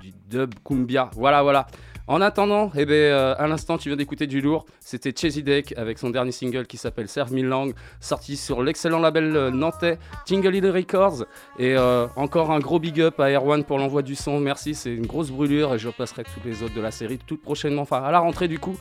[0.00, 1.10] du dub cumbia.
[1.14, 1.66] Voilà, voilà.
[2.06, 4.66] En attendant, eh ben, euh, à l'instant, tu viens d'écouter du lourd.
[4.78, 8.98] C'était Chesy Deck avec son dernier single qui s'appelle Serve Me Lang, sorti sur l'excellent
[8.98, 11.24] label euh, nantais Tingle Hill Records.
[11.58, 14.38] Et euh, encore un gros big up à Erwan pour l'envoi du son.
[14.38, 17.38] Merci, c'est une grosse brûlure et je repasserai tous les autres de la série tout
[17.38, 18.76] prochainement, enfin à la rentrée du coup.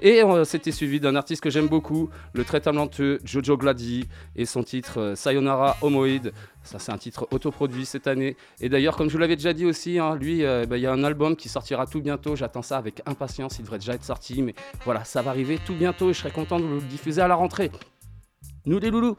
[0.00, 4.44] Et euh, c'était suivi d'un artiste que j'aime beaucoup, le très talentueux Jojo Glady, et
[4.44, 6.32] son titre euh, Sayonara Homoid.
[6.62, 8.36] Ça, c'est un titre autoproduit cette année.
[8.60, 10.86] Et d'ailleurs, comme je vous l'avais déjà dit aussi, hein, lui, euh, bah, il y
[10.86, 12.36] a un album qui sortira tout bientôt.
[12.36, 13.58] J'attends ça avec impatience.
[13.58, 16.30] Il devrait déjà être sorti, mais voilà, ça va arriver tout bientôt et je serai
[16.30, 17.72] content de vous le diffuser à la rentrée.
[18.66, 19.16] Nous, les loulous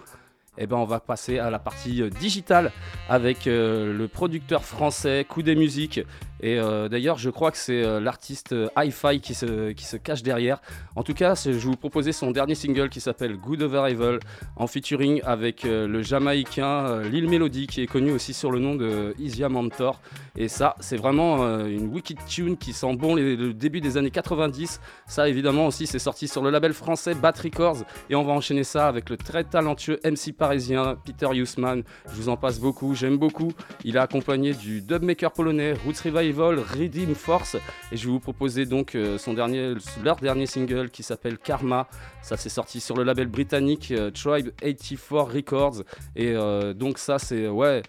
[0.62, 2.74] eh ben, on va passer à la partie digitale
[3.08, 6.02] avec le producteur français Coup des Musiques.
[6.42, 10.62] Et euh, d'ailleurs, je crois que c'est euh, l'artiste euh, Hi-Fi qui se, cache derrière.
[10.96, 14.20] En tout cas, je vous proposer son dernier single qui s'appelle Good Over Evil
[14.56, 19.14] en featuring avec le Jamaïcain Lil Melody qui est connu aussi sur le nom de
[19.20, 20.00] Isia Mentor.
[20.38, 24.12] Et ça, c'est vraiment une wicked tune qui sent bon les- le début des années
[24.12, 24.80] 90.
[25.08, 27.84] Ça, évidemment, aussi, c'est sorti sur le label français Bat Records.
[28.10, 31.84] Et on va enchaîner ça avec le très talentueux MC parisien Peter Hussman.
[32.12, 33.52] Je vous en passe beaucoup, j'aime beaucoup.
[33.84, 37.56] Il a accompagné du dubmaker polonais Roots Revival, Redeem Force.
[37.92, 39.74] Et je vais vous proposer donc euh, son dernier,
[40.04, 41.88] leur dernier single qui s'appelle Karma.
[42.22, 45.84] Ça, c'est sorti sur le label britannique euh, Tribe 84 Records.
[46.16, 47.82] Et euh, donc, ça, c'est ouais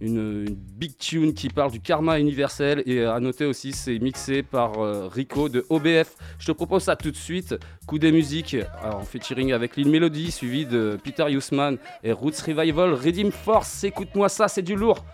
[0.00, 4.72] une, big tune qui parle du karma universel et à noter aussi c'est mixé par
[5.12, 6.16] Rico de OBF.
[6.38, 7.54] Je te propose ça tout de suite.
[7.86, 12.94] Coup des musiques en featuring avec Lil Melody suivi de Peter Hussman et Roots Revival
[12.94, 13.84] Redeem Force.
[13.84, 15.04] Écoute-moi ça, c'est du lourd.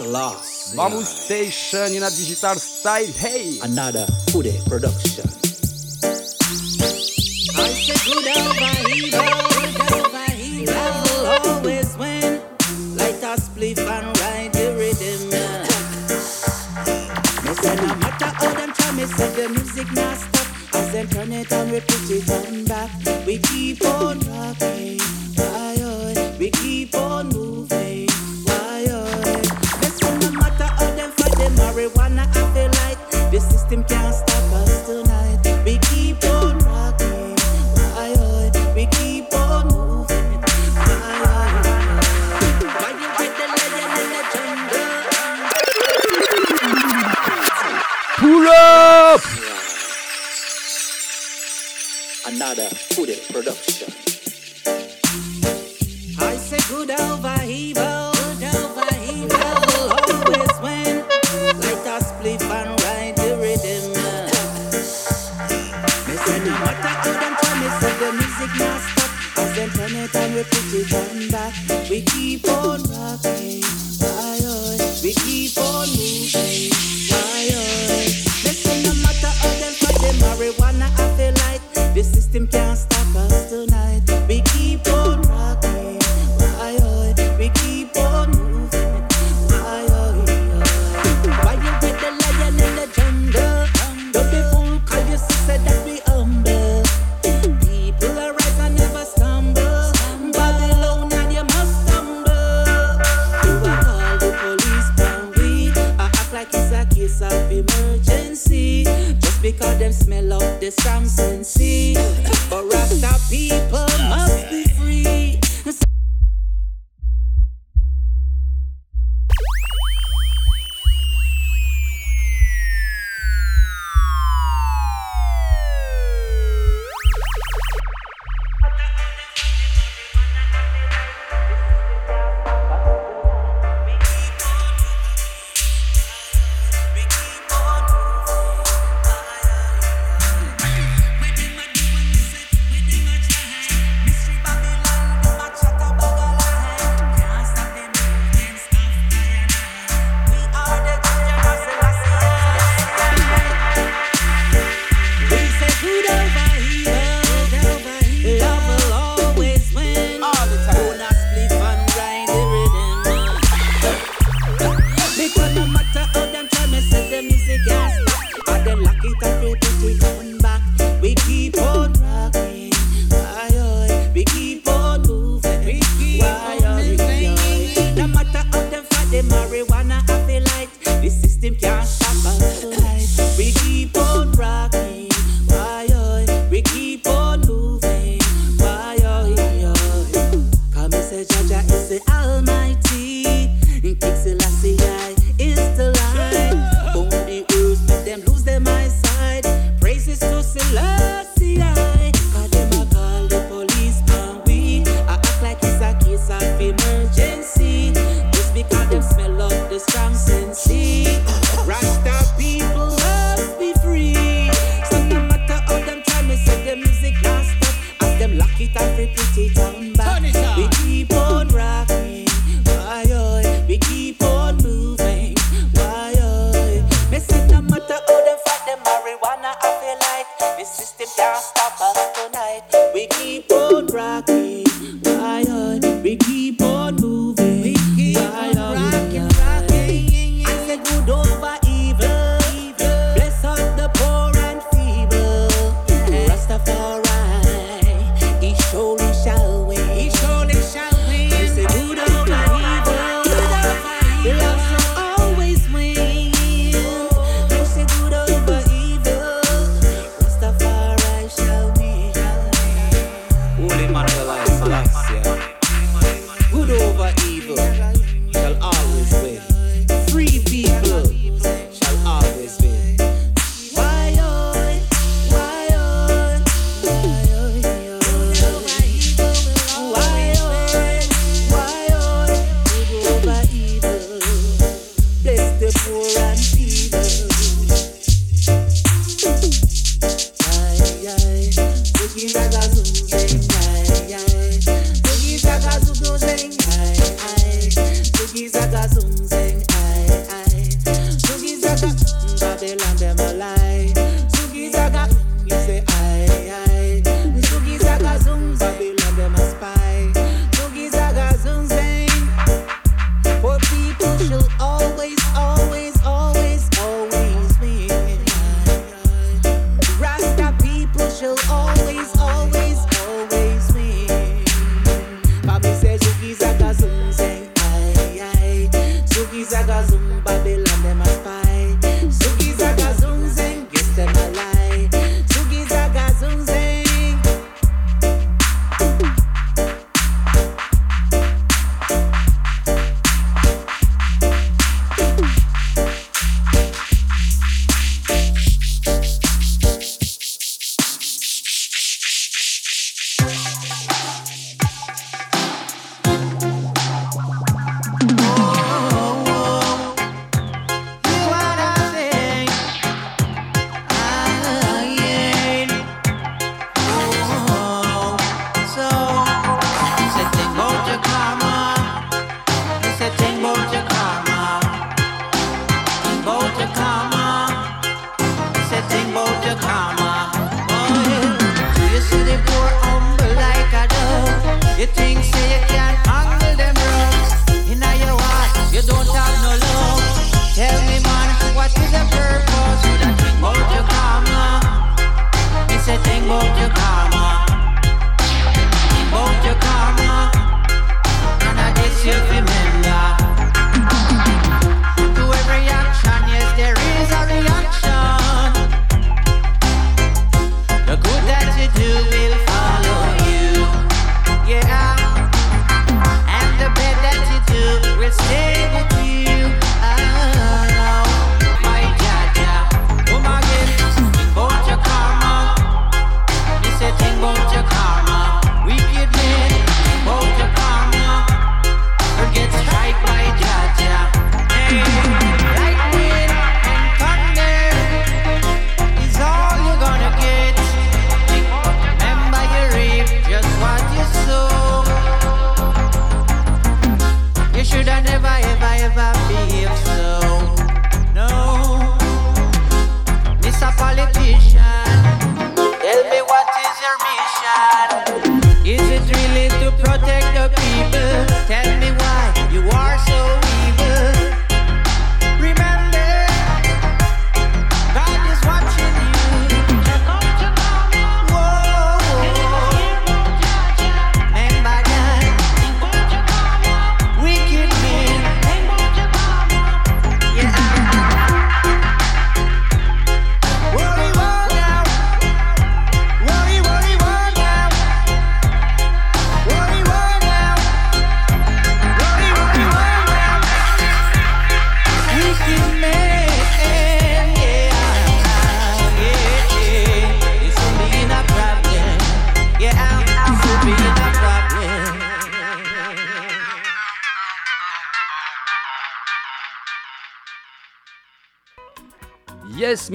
[0.00, 0.74] Sloss.
[0.74, 3.06] Bamboo Station in a digital style.
[3.06, 3.58] Hey!
[3.60, 5.49] Another Fude production.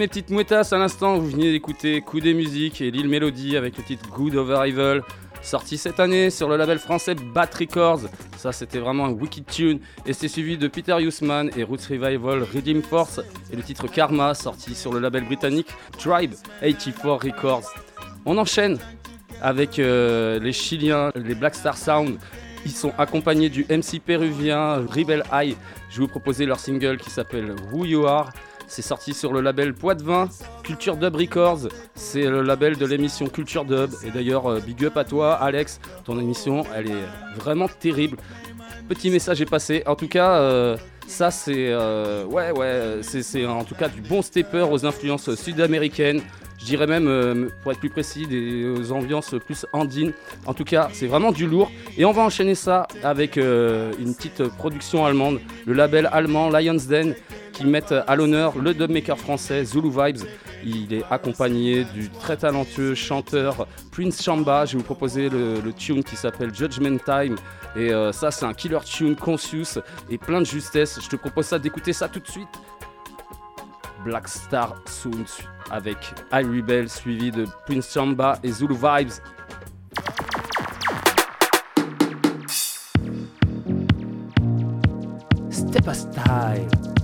[0.05, 3.81] Mes petites à l'instant, vous venez d'écouter Coup des musiques et Lille Mélodie avec le
[3.81, 5.01] titre Good Over Evil,
[5.41, 8.01] sorti cette année sur le label français Bat Records.
[8.37, 9.79] Ça, c'était vraiment un wicked tune.
[10.05, 13.19] Et c'est suivi de Peter Hussman et Roots Revival Redeem Force
[13.51, 17.73] et le titre Karma, sorti sur le label britannique Tribe 84 Records.
[18.27, 18.77] On enchaîne
[19.41, 22.19] avec euh, les Chiliens, les Black Star Sound.
[22.63, 25.57] Ils sont accompagnés du MC péruvien Rebel Eye.
[25.89, 28.29] Je vais vous proposer leur single qui s'appelle Who You Are.
[28.67, 30.29] C'est sorti sur le label Poitvin,
[30.63, 31.69] Culture Dub Records.
[31.93, 33.91] C'est le label de l'émission Culture Dub.
[34.03, 35.79] Et d'ailleurs, euh, big up à toi, Alex.
[36.03, 37.05] Ton émission, elle est
[37.37, 38.17] vraiment terrible.
[38.89, 39.83] Petit message est passé.
[39.85, 44.85] En tout cas, euh, ça c'est euh, c'est en tout cas du bon stepper aux
[44.85, 46.21] influences sud-américaines.
[46.57, 50.13] Je dirais même, euh, pour être plus précis, des ambiances plus andines.
[50.45, 51.69] En tout cas, c'est vraiment du lourd.
[51.97, 56.77] Et on va enchaîner ça avec euh, une petite production allemande, le label allemand Lions
[56.89, 57.13] Den,
[57.51, 60.23] qui met à l'honneur le dubmaker français Zulu Vibes.
[60.67, 64.65] Il est accompagné du très talentueux chanteur Prince Chamba.
[64.65, 67.35] Je vais vous proposer le, tune qui s'appelle Judgment Time.
[67.75, 69.79] Et euh, ça, c'est un killer tune conscious
[70.09, 70.99] et plein de justesse.
[70.99, 72.49] Je te propose ça d'écouter ça tout de suite.
[74.03, 75.27] Black Star Sound
[75.69, 75.97] avec
[76.31, 79.11] I Rebel suivi de Prince Chamba et Zulu Vibes.
[85.51, 86.94] Step a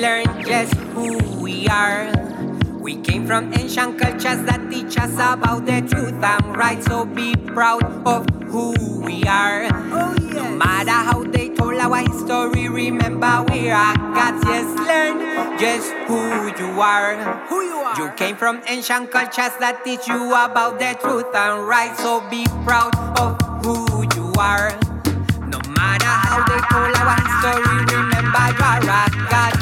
[0.00, 2.10] learn just who we are.
[2.80, 6.82] We came from ancient cultures that teach us about the truth and right.
[6.84, 9.66] So be proud of who we are.
[9.92, 14.44] oh, No matter how they told our history, remember we are God's.
[14.46, 16.20] Yes, learn just who
[16.62, 17.16] you are.
[17.48, 17.96] Who you are.
[17.98, 21.96] You came from ancient cultures that teach you about the truth and right.
[21.98, 24.70] So be proud of who you are.
[25.50, 29.55] No matter how they told our history, remember you are God.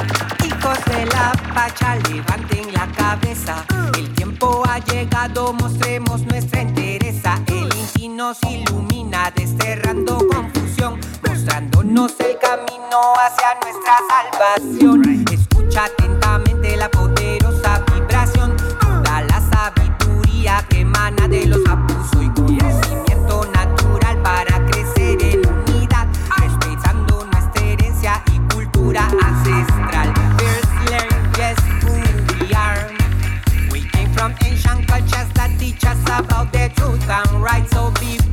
[1.14, 3.64] La pacha, levanten la cabeza.
[3.96, 7.40] El tiempo ha llegado, mostremos nuestra entereza.
[7.46, 15.24] El Inti nos ilumina, desterrando confusión, mostrándonos el camino hacia nuestra salvación.
[15.30, 23.44] Escucha atentamente la poderosa vibración, toda la sabiduría que emana de los abusos y conocimiento
[23.54, 26.08] natural para crecer en unidad,
[26.38, 29.08] respetando nuestra herencia y cultura
[36.18, 37.68] about the truth and right.
[37.70, 38.23] So be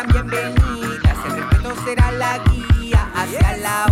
[0.00, 1.24] serán bienvenidas.
[1.26, 3.86] El respeto será la guía hacia la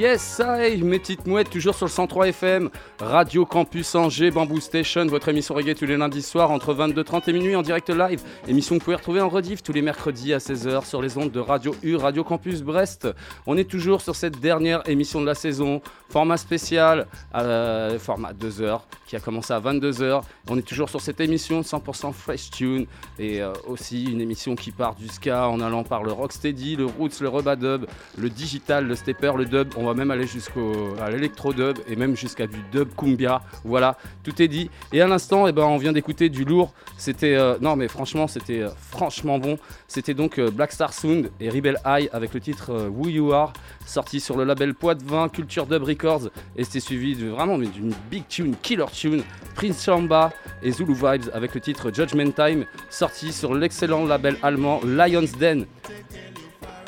[0.00, 2.70] Yes, est, mes petites mouettes, toujours sur le 103 FM,
[3.00, 7.32] Radio Campus Angers, Bamboo Station, votre émission reggae tous les lundis soirs entre 22h30 et
[7.34, 8.22] minuit en direct live.
[8.48, 11.30] Émission que vous pouvez retrouver en rediff tous les mercredis à 16h sur les ondes
[11.30, 13.08] de Radio U, Radio Campus Brest.
[13.46, 18.80] On est toujours sur cette dernière émission de la saison, format spécial, euh, format 2h,
[19.06, 20.22] qui a commencé à 22h.
[20.48, 22.86] On est toujours sur cette émission 100% fresh tune
[23.18, 26.86] et euh, aussi une émission qui part du ska en allant par le rocksteady, le
[26.86, 27.84] roots, le rubadub,
[28.16, 29.68] le digital, le stepper, le dub.
[29.94, 33.42] Même aller jusqu'au à l'électro dub et même jusqu'à du dub cumbia.
[33.64, 34.70] Voilà, tout est dit.
[34.92, 36.72] Et à l'instant, eh ben, on vient d'écouter du lourd.
[36.96, 39.58] C'était euh, non mais franchement, c'était euh, franchement bon.
[39.88, 43.52] C'était donc euh, Black Star Sound et Rebel Eye avec le titre Who You Are,
[43.86, 46.30] sorti sur le label Poitvin Culture Dub Records.
[46.56, 49.22] Et c'était suivi de, vraiment d'une big tune, killer tune,
[49.54, 54.80] Prince Chamba et Zulu Vibes avec le titre Judgment Time, sorti sur l'excellent label allemand
[54.84, 55.66] Lions Den.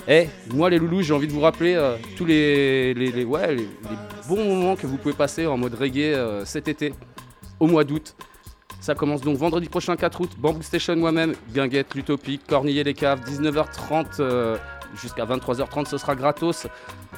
[0.09, 2.93] Eh, moi les loulous, j'ai envie de vous rappeler euh, tous les,
[4.29, 6.93] bons moments que vous pouvez passer en mode reggae euh, cet été,
[7.61, 8.17] au mois d'août.
[8.81, 13.21] Ça commence donc vendredi prochain 4 août, Bamboo Station moi-même, Guinguette, l'Utopique, Cornillé les Caves,
[13.21, 14.57] 19h30 euh,
[15.01, 16.67] jusqu'à 23h30, ce sera gratos.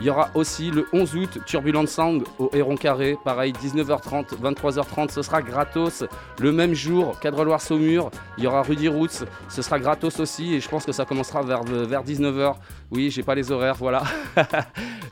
[0.00, 5.10] Il y aura aussi le 11 août Turbulent Sound au Héron Carré, pareil 19h30, 23h30,
[5.12, 6.04] ce sera gratos.
[6.40, 10.54] Le même jour, Cadre Loire Saumur, il y aura Rudy Roots, ce sera gratos aussi
[10.54, 12.54] et je pense que ça commencera vers, vers 19h.
[12.90, 14.02] Oui, j'ai pas les horaires, voilà.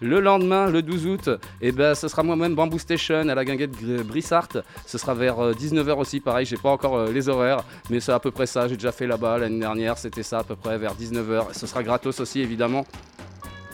[0.00, 1.30] le lendemain, le 12 août,
[1.60, 3.70] et ben ce sera moi-même Bamboo Station à la guinguette
[4.04, 4.48] Brissart.
[4.84, 8.18] Ce sera vers 19h aussi, pareil, j'ai pas encore euh, les horaires, mais c'est à
[8.18, 8.66] peu près ça.
[8.66, 11.52] J'ai déjà fait là-bas l'année dernière, c'était ça à peu près vers 19h.
[11.52, 12.84] Ce sera gratos aussi évidemment.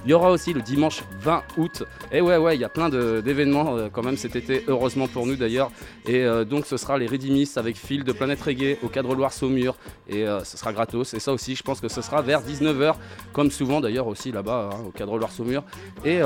[0.09, 1.83] Il y aura aussi le dimanche 20 août.
[2.11, 5.27] Et ouais, ouais, il y a plein d'événements euh, quand même cet été, heureusement pour
[5.27, 5.71] nous d'ailleurs.
[6.07, 9.35] Et euh, donc ce sera les Redimis avec Phil de Planète Reggae au cadre Loire
[9.35, 9.77] Saumur.
[10.09, 11.13] Et euh, ce sera gratos.
[11.13, 12.95] Et ça aussi, je pense que ce sera vers 19h,
[13.35, 15.63] comme souvent d'ailleurs aussi là-bas hein, au cadre Loire Saumur.
[16.07, 16.21] Et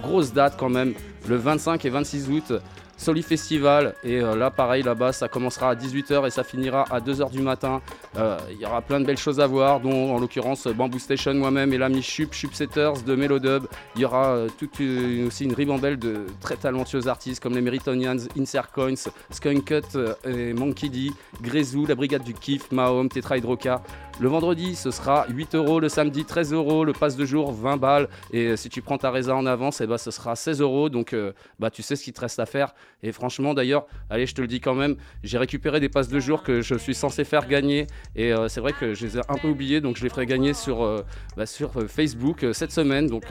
[0.00, 0.94] grosse date quand même,
[1.28, 2.52] le 25 et 26 août.
[2.96, 7.00] Soli Festival et euh, là pareil là-bas ça commencera à 18h et ça finira à
[7.00, 7.80] 2h du matin.
[8.16, 11.34] Euh, Il y aura plein de belles choses à voir dont en l'occurrence Bamboo Station
[11.34, 13.66] moi-même et l'ami Chup, Chup Setters de Melodub.
[13.96, 18.70] Il y aura euh, aussi une ribambelle de très talentueux artistes comme les Meritonians, Insert
[18.72, 18.94] Coins,
[19.30, 21.10] Skunk Cut et Monkey D,
[21.42, 23.82] Grezou, la Brigade du Kiff, Mahom, Tetra Hydroca.
[24.20, 25.80] Le vendredi, ce sera 8 euros.
[25.80, 26.84] Le samedi, 13 euros.
[26.84, 28.08] Le passe de jour, 20 balles.
[28.32, 30.88] Et euh, si tu prends ta résa en avance, eh ben, ce sera 16 euros.
[30.88, 32.74] Donc, euh, bah, tu sais ce qu'il te reste à faire.
[33.02, 36.20] Et franchement, d'ailleurs, allez, je te le dis quand même, j'ai récupéré des passes de
[36.20, 37.88] jour que je suis censé faire gagner.
[38.14, 39.80] Et euh, c'est vrai que je les ai un peu oubliés.
[39.80, 41.04] Donc, je les ferai gagner sur,
[41.36, 41.44] bah,
[41.88, 43.08] Facebook cette semaine.
[43.08, 43.24] Donc,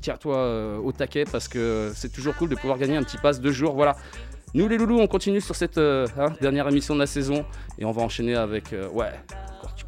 [0.00, 3.50] tiens-toi au taquet parce que c'est toujours cool de pouvoir gagner un petit passe de
[3.50, 3.74] jour.
[3.74, 3.96] Voilà.
[4.54, 7.44] Nous, les loulous, on continue sur cette hein, dernière émission de la saison.
[7.78, 9.10] Et on va enchaîner avec, ouais,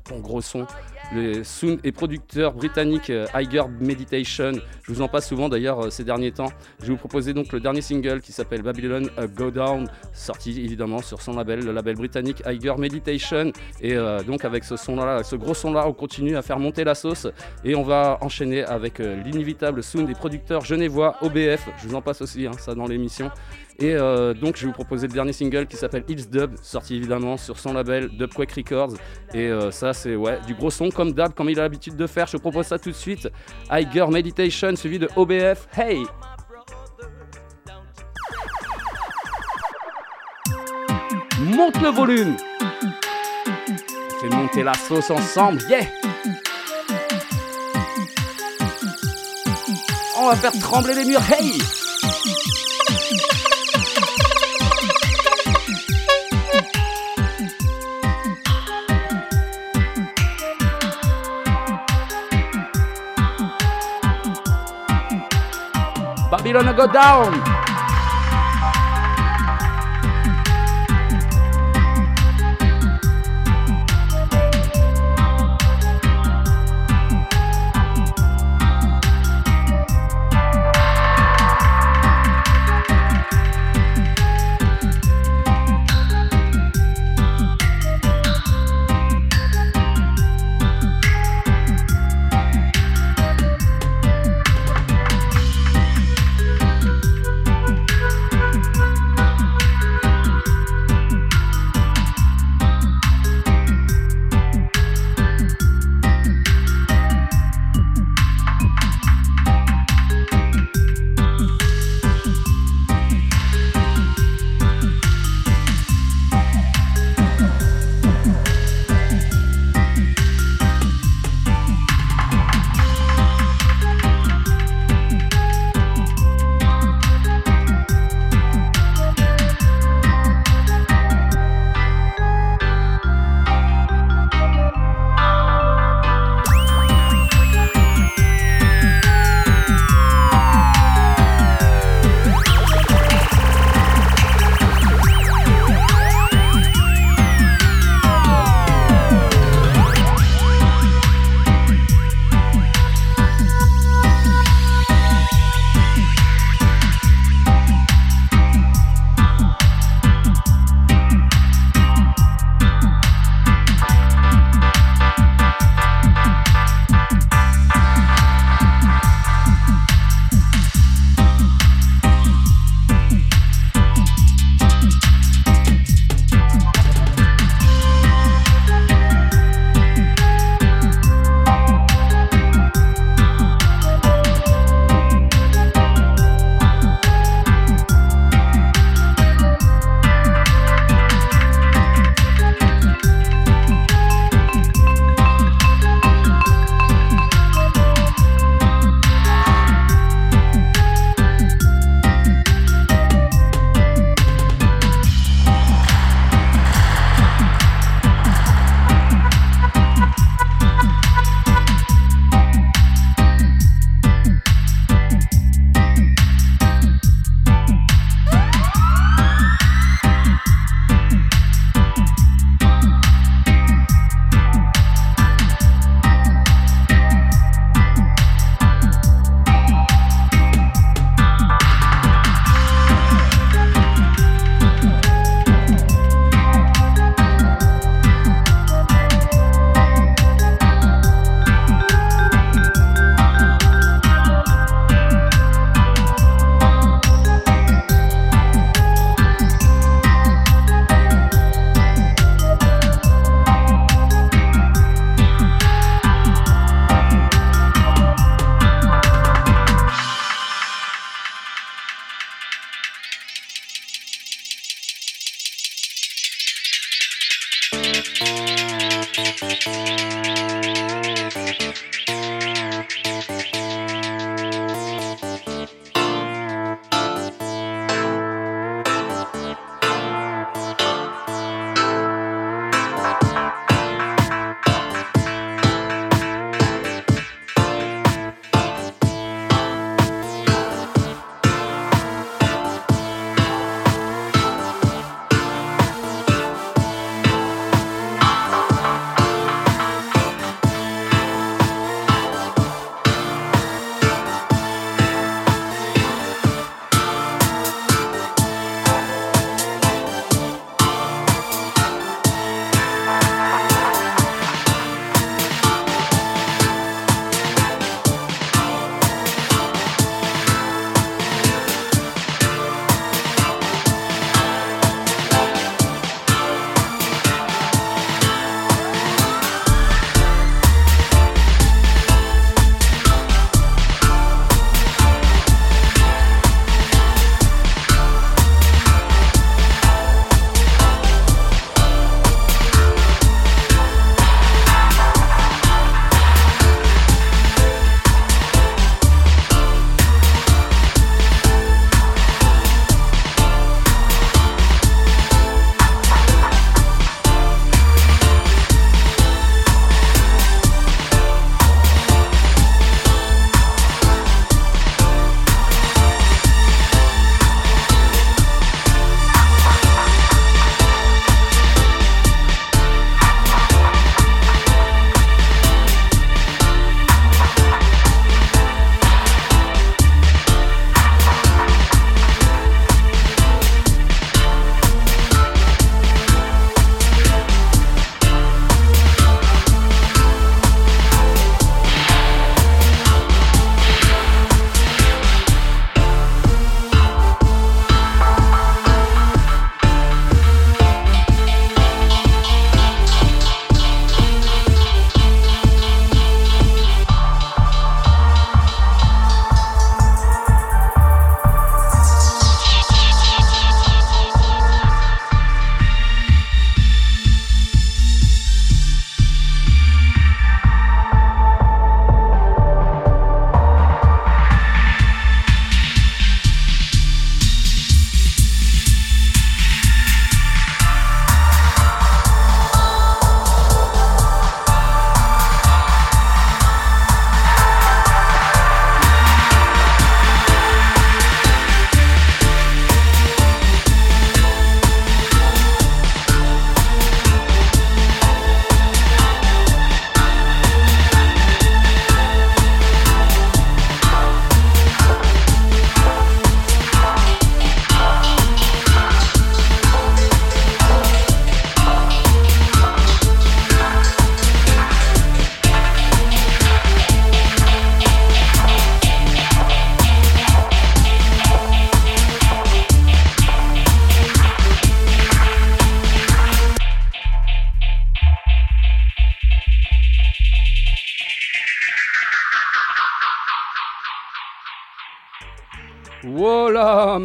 [0.09, 0.67] bon gros son.
[1.15, 4.53] Le sound et producteur britannique euh, Higher Meditation.
[4.83, 6.51] Je vous en passe souvent d'ailleurs euh, ces derniers temps.
[6.81, 10.59] Je vais vous proposer donc le dernier single qui s'appelle Babylon euh, Go Down, sorti
[10.61, 13.53] évidemment sur son label, le label britannique Higher Meditation.
[13.81, 16.95] Et euh, donc avec ce son-là, ce gros son-là, on continue à faire monter la
[16.95, 17.27] sauce
[17.65, 21.69] et on va enchaîner avec euh, l'inévitable sound des producteurs genevois OBF.
[21.83, 23.31] Je vous en passe aussi hein, ça dans l'émission.
[23.83, 26.95] Et euh, donc je vais vous proposer le dernier single qui s'appelle Hills Dub, sorti
[26.95, 28.93] évidemment sur son label Dubquake Records.
[29.35, 32.07] Et euh, ça c'est ouais du gros son comme Dab, comme il a l'habitude de
[32.07, 32.29] faire.
[32.29, 33.29] Je vous propose ça tout de suite.
[33.73, 35.67] Higher Meditation suivi de OBF.
[35.77, 36.05] Hey
[41.41, 42.37] Monte le volume
[42.87, 45.81] On fait monter la sauce ensemble, yeah
[50.21, 51.59] On va faire trembler les murs, hey
[66.33, 67.52] Babylon go down.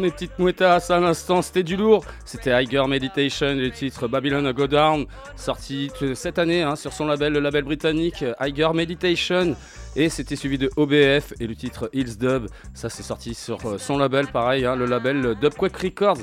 [0.08, 2.04] Mes petites à l'instant, c'était du lourd.
[2.24, 5.06] C'était Higher Meditation, le titre Babylon Go Down,
[5.36, 9.54] sorti cette année hein, sur son label, le label britannique Higher Meditation.
[9.96, 12.46] Et c'était suivi de OBF et le titre Hills Dub.
[12.72, 16.18] Ça, c'est sorti sur euh, son label, pareil, hein, le label Dubquake Records.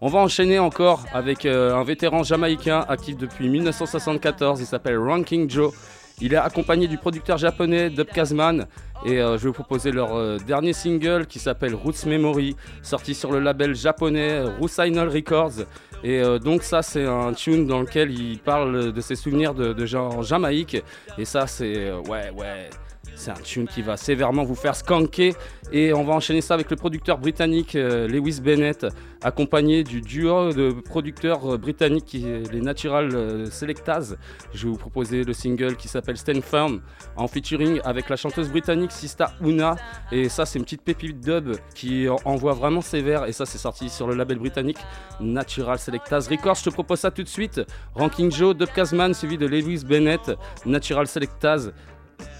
[0.00, 4.60] On va enchaîner encore avec euh, un vétéran jamaïcain actif depuis 1974.
[4.60, 5.72] Il s'appelle Ranking Joe.
[6.20, 8.66] Il est accompagné du producteur japonais Dub Kazman.
[9.04, 13.14] Et euh, je vais vous proposer leur euh, dernier single qui s'appelle Roots Memory, sorti
[13.14, 15.66] sur le label japonais Rusainal Records.
[16.02, 19.74] Et euh, donc ça c'est un tune dans lequel il parle de ses souvenirs de,
[19.74, 20.82] de gens en Jamaïque.
[21.18, 22.70] Et ça c'est ouais ouais.
[23.18, 25.34] C'est un tune qui va sévèrement vous faire skanker
[25.72, 28.86] et on va enchaîner ça avec le producteur britannique euh, Lewis Bennett
[29.22, 34.16] accompagné du duo de producteurs euh, britanniques qui les Natural euh, Selectaz.
[34.52, 36.82] Je vais vous proposer le single qui s'appelle Stand Firm
[37.16, 39.76] en featuring avec la chanteuse britannique Sista Una
[40.12, 43.56] et ça c'est une petite pépite dub qui en- envoie vraiment sévère et ça c'est
[43.58, 44.78] sorti sur le label britannique
[45.20, 46.56] Natural Selectaz Records.
[46.56, 47.62] Je te propose ça tout de suite.
[47.94, 50.32] Ranking Joe, Dub Kazman suivi de Lewis Bennett,
[50.66, 51.72] Natural Selectaz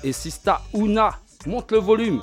[0.02, 1.10] et Sista Una.
[1.46, 2.22] Monte le volume.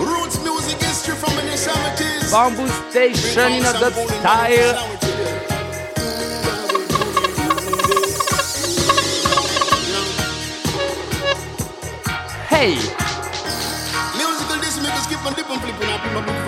[0.00, 2.30] Roots music history from the 70s.
[2.30, 5.13] Bamboo Station in a dub style.
[12.64, 16.43] Musical this make skip and dip and flip and I my book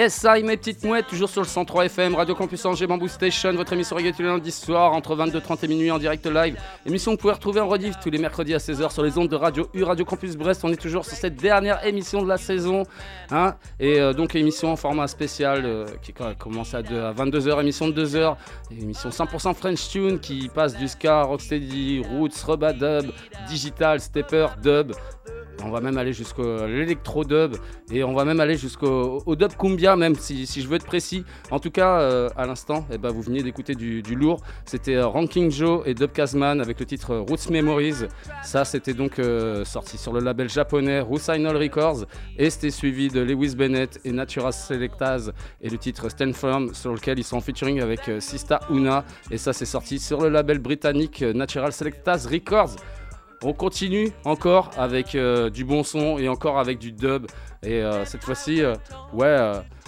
[0.00, 3.52] Yes, ça, mes petites mouettes, toujours sur le 103 FM, Radio Campus Angers, Bamboo Station,
[3.52, 6.56] votre émission reggae tous les lundis soir entre 22h30 et minuit en direct live.
[6.86, 9.28] Émission que vous pouvez retrouver en rediff tous les mercredis à 16h sur les ondes
[9.28, 10.64] de Radio U, Radio Campus Brest.
[10.64, 12.84] On est toujours sur cette dernière émission de la saison.
[13.30, 17.12] Hein et euh, donc, émission en format spécial euh, qui co- commence à, deux- à
[17.12, 18.36] 22h, émission de 2h.
[18.70, 23.10] Émission 100% French Tune qui passe du ska, rocksteady, roots, rubadub,
[23.50, 24.92] digital, stepper, dub.
[25.64, 27.56] On va même aller jusqu'au l'électro dub
[27.90, 31.24] et on va même aller jusqu'au au dub cumbia même si, je veux être précis.
[31.50, 34.40] En tout cas, euh, à l'instant, eh ben, vous veniez d'écouter du, lourd.
[34.64, 38.06] C'était euh, Ranking Joe et Dub Kazman avec le titre euh, Roots Memories.
[38.42, 39.20] Ça, c'était donc
[39.64, 42.06] sorti sur le label japonais Rusainol Records
[42.38, 46.92] et c'était suivi de Lewis Bennett et Natura Selectaz et le titre Stand Firm sur
[46.92, 50.58] lequel ils sont en featuring avec Sista Una et ça, c'est sorti sur le label
[50.58, 52.76] britannique Natural Selectaz Records.
[53.42, 57.26] On continue encore avec euh, du bon son et encore avec du dub.
[57.62, 58.74] Et euh, cette fois-ci, euh,
[59.14, 59.34] ouais,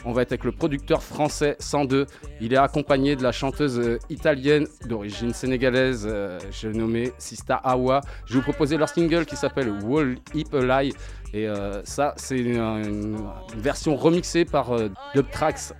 [0.06, 2.06] on va être avec le producteur français 102.
[2.40, 6.08] Il est accompagné de la chanteuse italienne d'origine sénégalaise,
[6.50, 8.00] je nommée Sista Awa.
[8.24, 10.94] Je vais vous proposer leur single qui s'appelle Wall Hip Lie.
[11.34, 11.46] Et
[11.84, 14.74] ça, c'est une, une- version remixée par
[15.14, 15.72] Dub Tracks.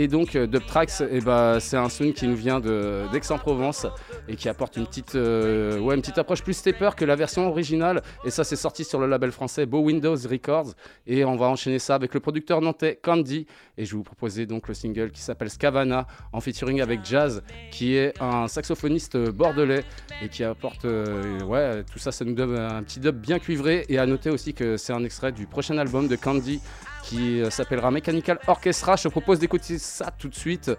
[0.00, 3.84] Et donc euh, Dub Tracks, eh ben, c'est un son qui nous vient d'Aix-en-Provence
[4.28, 8.00] et qui apporte une petite, euh, une petite approche plus stepper que la version originale.
[8.24, 10.74] Et ça, c'est sorti sur le label français Beau Windows Records.
[11.08, 13.48] Et on va enchaîner ça avec le producteur nantais Candy.
[13.76, 17.42] Et je vais vous proposer donc le single qui s'appelle Scavana en featuring avec Jazz,
[17.72, 19.82] qui est un saxophoniste bordelais
[20.22, 23.84] et qui apporte, euh, tout ça, ça nous donne un petit dub bien cuivré.
[23.88, 26.60] Et à noter aussi que c'est un extrait du prochain album de Candy
[27.08, 28.96] qui euh, s'appellera Mechanical Orchestra.
[28.96, 30.70] Je te propose d'écouter ça tout de suite.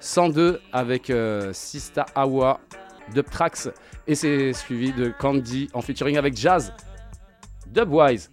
[0.00, 2.60] 102 avec euh, Sista Awa,
[3.14, 3.68] Dub Tracks,
[4.06, 6.72] et c'est suivi de Candy en featuring avec Jazz.
[7.66, 8.30] Dubwise.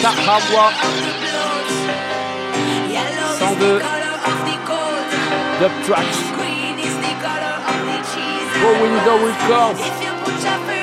[0.00, 0.70] Sahrawa.
[3.38, 3.80] Sans deux.
[5.60, 6.20] The Tracks.
[8.60, 10.77] Go Window Records.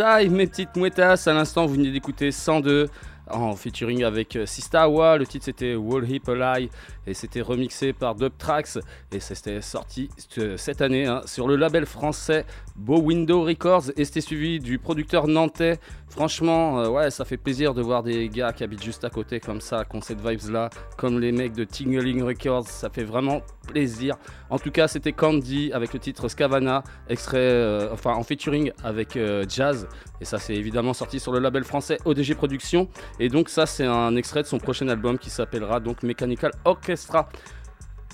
[0.00, 1.24] Mes petites mouettas.
[1.26, 2.88] À l'instant, vous venez d'écouter 102
[3.30, 5.18] en featuring avec euh, Sista Awa.
[5.18, 6.70] Le titre c'était Wall Hip Lie
[7.06, 8.78] et c'était remixé par Dub Tracks
[9.12, 10.08] et c'était sorti
[10.38, 12.46] euh, cette année hein, sur le label français
[12.76, 15.78] Beau Window Records et c'était suivi du producteur nantais.
[16.20, 19.40] Franchement, euh, ouais, ça fait plaisir de voir des gars qui habitent juste à côté
[19.40, 20.68] comme ça, qui ont cette vibes là,
[20.98, 22.68] comme les mecs de Tingling Records.
[22.68, 24.16] Ça fait vraiment plaisir.
[24.50, 29.46] En tout cas, c'était Candy avec le titre Scavana, extrait, euh, en featuring avec euh,
[29.48, 29.88] Jazz.
[30.20, 32.86] Et ça, c'est évidemment sorti sur le label français ODG Productions.
[33.18, 37.30] Et donc, ça, c'est un extrait de son prochain album qui s'appellera donc Mechanical Orchestra.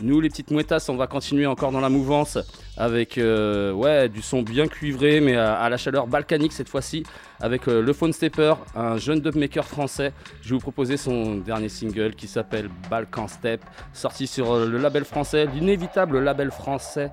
[0.02, 2.36] Nous, les petites mouettas, on va continuer encore dans la mouvance
[2.76, 7.02] avec euh, ouais, du son bien cuivré, mais à, la chaleur balkanique cette fois-ci,
[7.40, 10.12] avec euh, le Phone Stepper, un jeune dubmaker français.
[10.42, 13.62] Je vais vous proposer son dernier single qui s'appelle Balkan Step,
[13.94, 17.10] sorti sur euh, le label français, l'inévitable label français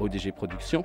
[0.00, 0.82] ODG Productions.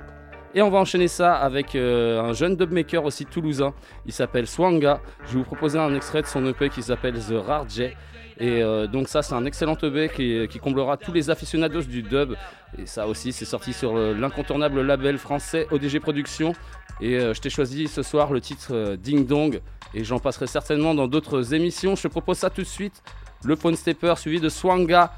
[0.54, 3.74] Et on va enchaîner ça avec un jeune dubmaker aussi toulousain.
[4.06, 5.02] Il s'appelle Swanga.
[5.26, 7.90] Je vais vous proposer un extrait de son EP qui s'appelle The Rare J.
[8.38, 10.10] Et euh, donc ça c'est un excellent EP
[10.48, 12.34] qui, comblera tous les aficionados du dub.
[12.78, 16.54] Et ça aussi c'est sorti sur euh, l'incontournable label français ODG Productions.
[17.00, 19.60] Et euh, je t'ai choisi ce soir le titre Ding Dong.
[19.94, 21.96] Et j'en passerai certainement dans d'autres émissions.
[21.96, 23.02] Je te propose ça tout de suite.
[23.44, 25.12] Le Phone Stepper suivi de Swanga.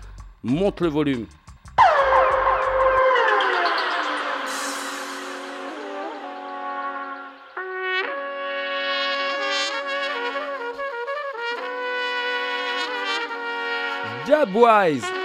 [0.45, 1.27] Monte le volume.
[14.49, 15.18] Dubwise.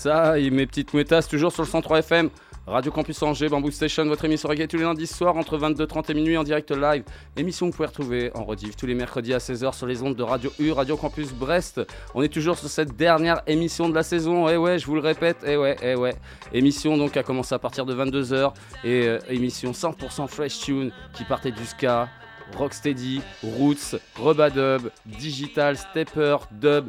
[0.00, 2.30] Ça et mes petites mouettasses toujours sur le 103 FM.
[2.66, 6.14] Radio Campus Angers, Bamboo Station, votre émission reggae tous les lundis soirs entre 22h30 et
[6.14, 7.02] minuit en direct live.
[7.36, 10.14] Émission que vous pouvez retrouver en rediff tous les mercredis à 16h sur les ondes
[10.14, 11.82] de Radio U, Radio Campus Brest.
[12.14, 14.48] On est toujours sur cette dernière émission de la saison.
[14.48, 16.14] Eh ouais, je vous le répète, eh ouais, eh ouais.
[16.54, 18.52] Émission donc a commencé à partir de 22h
[18.84, 22.08] et euh, émission 100% fresh tune qui partait du ska,
[22.56, 26.88] rocksteady, roots, rubadub, digital, stepper, dub.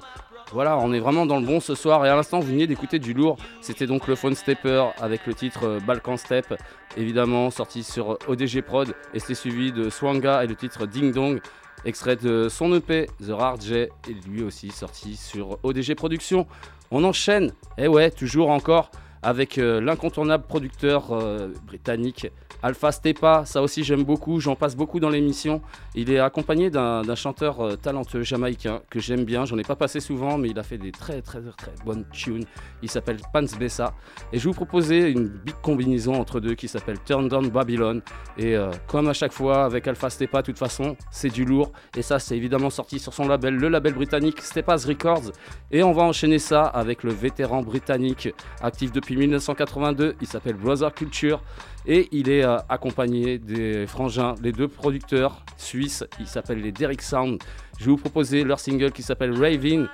[0.54, 2.06] Voilà, on est vraiment dans le bon ce soir.
[2.06, 3.38] Et à l'instant, vous veniez d'écouter du lourd.
[3.62, 6.54] C'était donc le Phone Stepper avec le titre euh, Balkan Step,
[6.98, 8.94] évidemment sorti sur ODG Prod.
[9.14, 11.40] Et c'était suivi de Swanga et le titre Ding Dong,
[11.86, 13.90] extrait de son EP The Rare J, et
[14.28, 16.46] lui aussi sorti sur ODG Productions.
[16.92, 18.92] On enchaîne, et ouais, toujours encore
[19.24, 22.28] avec euh, l'incontournable producteur euh, britannique
[22.64, 25.62] Alpha Stepa, ça aussi j'aime beaucoup, j'en passe beaucoup dans l'émission.
[25.96, 30.00] Il est accompagné d'un chanteur euh, talentueux jamaïcain que j'aime bien, j'en ai pas passé
[30.00, 32.46] souvent, mais il a fait des très très très bonnes tunes.
[32.84, 33.94] Il s'appelle Pans Bessa.
[34.32, 38.02] Et je vous proposer une big combinaison entre deux qui s'appelle Turn Down Babylon.
[38.38, 38.56] Et
[38.88, 41.72] comme à chaque fois avec Alpha Stepa, de toute façon, c'est du lourd.
[41.96, 45.32] Et ça, c'est évidemment sorti sur son label, le label britannique Stepa's Records.
[45.72, 48.30] Et on va enchaîner ça avec le vétéran britannique,
[48.62, 50.16] actif depuis 1982.
[50.22, 51.42] Il s'appelle Brother Culture.
[51.86, 57.02] Et il est euh, accompagné des frangins, les deux producteurs suisses, ils s'appellent les Derrick
[57.02, 57.42] Sound.
[57.80, 59.88] Je vais vous proposer leur single qui s'appelle Raving.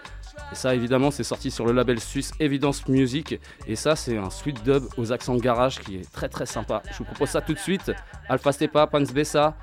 [0.51, 3.39] Et ça, évidemment, c'est sorti sur le label suisse Evidence Music.
[3.67, 6.83] Et ça, c'est un sweet dub aux accents garage qui est très très sympa.
[6.91, 7.91] Je vous propose ça tout de suite.
[8.27, 9.55] Alpha Stepa, Pans Bessa,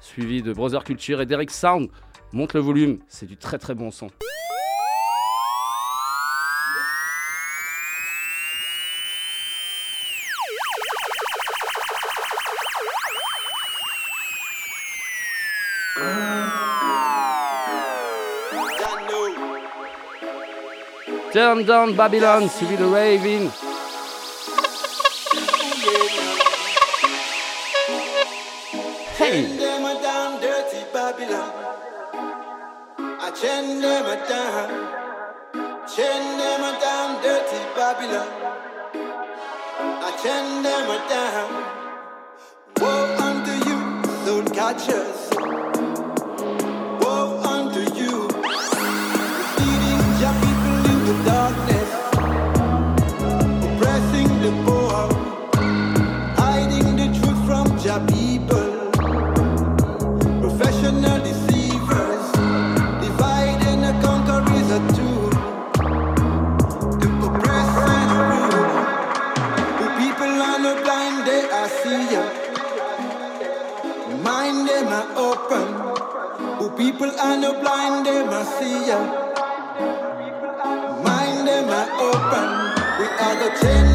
[0.00, 1.88] suivi de Brother Culture et Derrick Sound.
[2.32, 4.08] Monte le volume, c'est du très très bon son.
[21.40, 23.50] Turn down Babylon, de Raving.
[29.16, 29.56] Hey!
[29.56, 31.50] Them down, dirty Babylon.
[35.96, 37.22] Them down.
[37.22, 38.28] Dirty Babylon.
[40.22, 41.50] Them down.
[44.52, 45.29] Catch us.
[77.00, 78.98] People are not blind, they must see ya.
[81.02, 82.48] Mind them are open.
[82.98, 83.89] We are the chain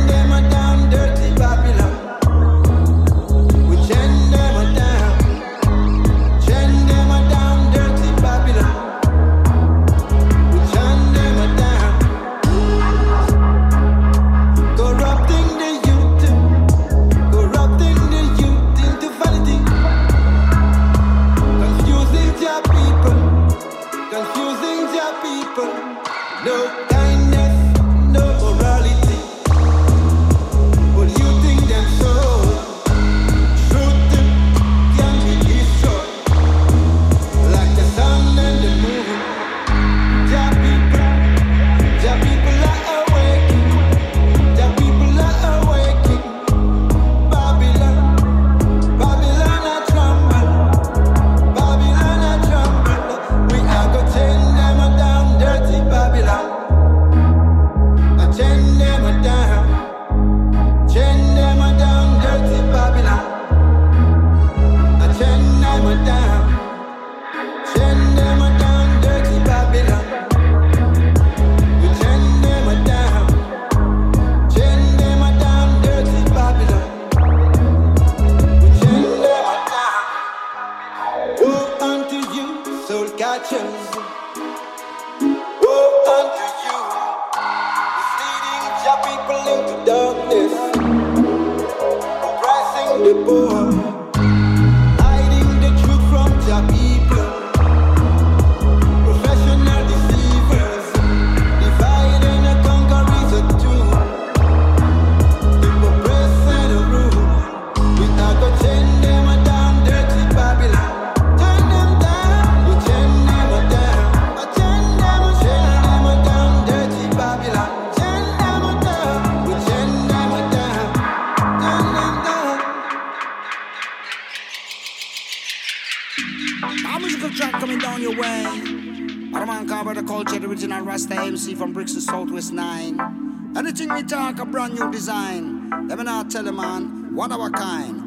[131.57, 133.53] From Brixton Southwest 9.
[133.55, 135.69] Anything we talk, a brand new design.
[135.87, 138.01] Let me not tell a man, one of a kind.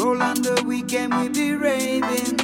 [0.00, 2.36] Roll on the weekend, we be raving.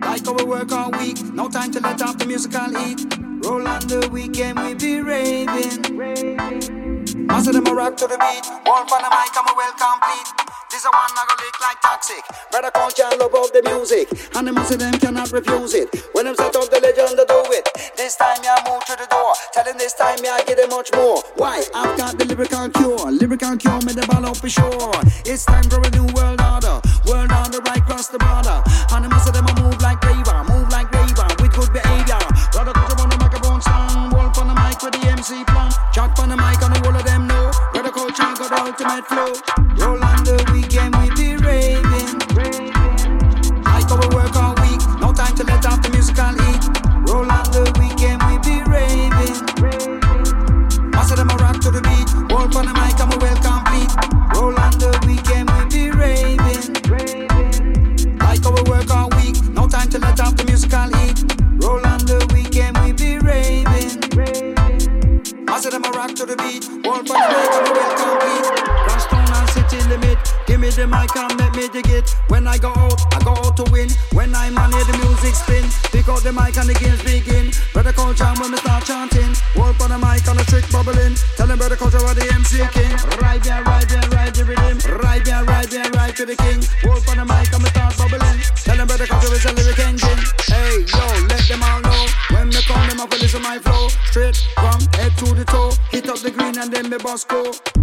[0.00, 3.00] Like how we work all week, no time to let off the musical heat.
[3.46, 5.96] Roll on the weekend, we be raving.
[7.26, 8.46] Most of them a rock to the beat.
[8.66, 10.35] One for the mic, I'm a well complete.
[10.76, 12.20] This a one I go lick like toxic.
[12.52, 14.12] Brother culture love of the music.
[14.36, 15.88] And the of them cannot refuse it.
[16.12, 17.64] When them set up the legend to do it.
[17.96, 19.32] This time me I move to the door.
[19.56, 21.24] Tell them this time me I get it much more.
[21.40, 21.64] Why?
[21.72, 23.08] I've got the lyrical cure.
[23.08, 24.92] Lyrical cure me the ball up for sure.
[25.24, 26.84] It's time for a new world order.
[27.08, 28.60] World order right across the border.
[28.92, 30.44] And the of them move like raver.
[30.44, 32.20] Move like raver with good behavior.
[32.52, 34.12] Brother culture on the microphone stand.
[34.12, 35.72] Wolf on the mic with the MC plan.
[35.96, 37.48] Chat on the mic and the whole of them know.
[37.72, 39.32] Brother culture got the ultimate flow.
[39.80, 40.55] Roll on the
[66.36, 66.64] the beat.
[66.84, 68.46] Wolf on the I'm a well complete.
[68.86, 70.18] Crosstown and city limit.
[70.46, 72.14] Give me the mic and let me dig it.
[72.28, 73.88] When I go out, I go out to win.
[74.12, 75.64] When I'm on the music spin.
[75.92, 77.50] Pick up the mic and the games begin.
[77.72, 79.34] Brother culture when we start chanting.
[79.56, 81.14] Wolf on the mic and the trick bubbling.
[81.36, 82.62] Tell them brother culture what the MC
[96.98, 97.75] green and then me boss go.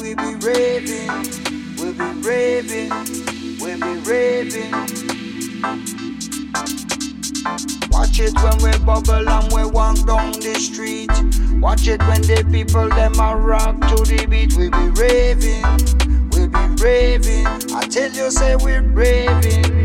[0.00, 1.10] We be raving,
[1.76, 2.90] we be raving,
[3.60, 4.72] we be raving.
[7.90, 11.10] Watch it when we bubble and we walk down the street.
[11.60, 14.54] Watch it when the people them a rock to the beat.
[14.54, 15.64] We be raving,
[16.30, 17.46] we be raving.
[17.74, 19.77] I tell you, say we're raving.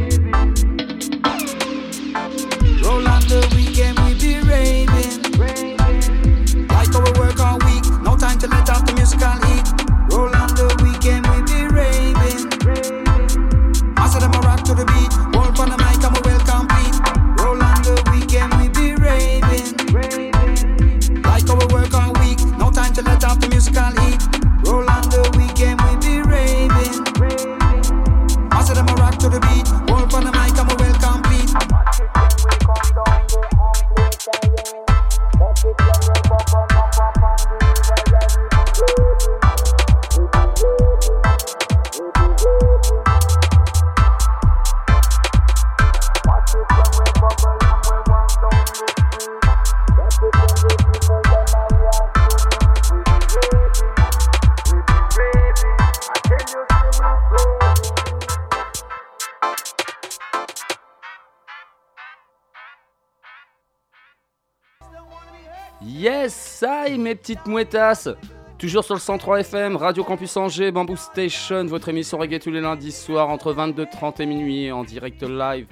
[67.44, 68.10] Petites mouettasses
[68.58, 72.62] Toujours sur le 103 FM, Radio Campus Angers, Bamboo Station, votre émission reggae tous les
[72.62, 75.66] lundis soirs entre 22h30 et minuit en direct live.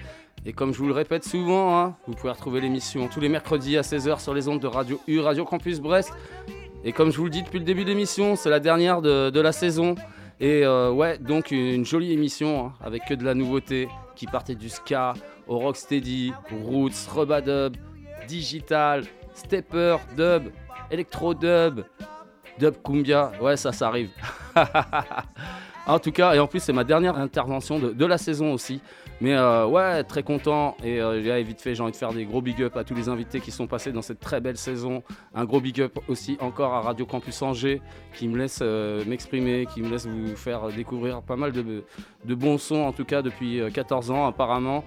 [0.46, 3.78] Et comme je vous le répète souvent, hein, vous pouvez retrouver l'émission tous les mercredis
[3.78, 6.12] à 16h sur les ondes de Radio U, Radio Campus Brest.
[6.84, 9.40] Et comme je vous le dis depuis le début de l'émission, c'est la dernière de,
[9.40, 9.96] la saison.
[10.42, 14.56] Et euh, ouais, donc une jolie émission hein, avec que de la nouveauté qui partait
[14.56, 15.14] du ska
[15.48, 16.34] au rocksteady,
[16.66, 17.78] roots, rubadub,
[18.28, 20.52] digital, stepper, dub,
[20.92, 21.82] electro dub,
[22.60, 23.32] dub cumbia.
[23.42, 24.10] Ouais, ça, ça arrive.
[25.88, 28.82] en tout cas, et en plus, c'est ma dernière intervention de, la saison aussi.
[29.20, 30.76] Mais euh, ouais, très content.
[30.84, 32.96] Et euh, j'ai- vite fait, j'ai envie de faire des gros big up à tous
[32.96, 35.04] les invités qui sont passés dans cette très belle saison.
[35.36, 37.82] Un gros big up aussi encore à Radio Campus Angers
[38.14, 41.84] qui me laisse euh, m'exprimer, qui me laisse vous faire découvrir pas mal de,
[42.34, 44.84] bons sons, en tout cas depuis euh, 14 ans apparemment.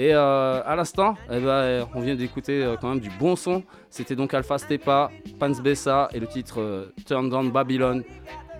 [0.00, 3.64] Et euh, à l'instant, eh ben, on vient d'écouter euh, quand même du bon son.
[3.90, 5.10] C'était donc Alpha Stepa,
[5.40, 8.04] Pans Bessa et le titre euh, Turn Down Babylon.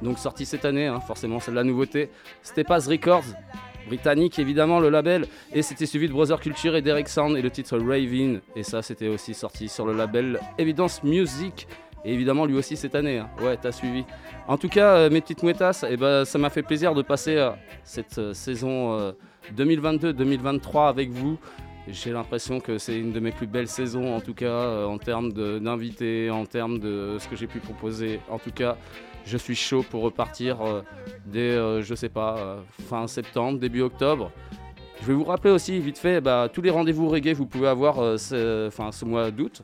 [0.03, 2.11] Donc sorti cette année, hein, forcément c'est de la nouveauté.
[2.43, 3.23] Stepa's Records,
[3.87, 5.27] britannique évidemment le label.
[5.53, 8.41] Et c'était suivi de Brother Culture et Derek Sound et le titre Raving.
[8.57, 11.69] Et ça c'était aussi sorti sur le label Evidence Music.
[12.05, 13.19] Et évidemment lui aussi cette année.
[13.19, 13.31] hein.
[13.41, 14.05] Ouais, t'as suivi.
[14.49, 17.37] En tout cas, euh, mes petites mouettasses, eh ben, ça m'a fait plaisir de passer
[17.37, 17.51] euh,
[17.85, 19.13] cette euh, saison euh,
[19.57, 21.39] 2022-2023 avec vous.
[21.91, 24.99] J'ai l'impression que c'est une de mes plus belles saisons, en tout cas, euh, en
[24.99, 28.21] termes d'invités, en termes de ce que j'ai pu proposer.
[28.29, 28.77] En tout cas,
[29.25, 30.83] je suis chaud pour repartir euh,
[31.27, 32.59] dès, euh, je sais pas,
[32.89, 34.31] fin septembre, début octobre.
[35.01, 37.69] Je vais vous rappeler aussi, vite fait, bah, tous les rendez-vous reggae que vous pouvez
[37.69, 39.63] avoir ce mois d'août.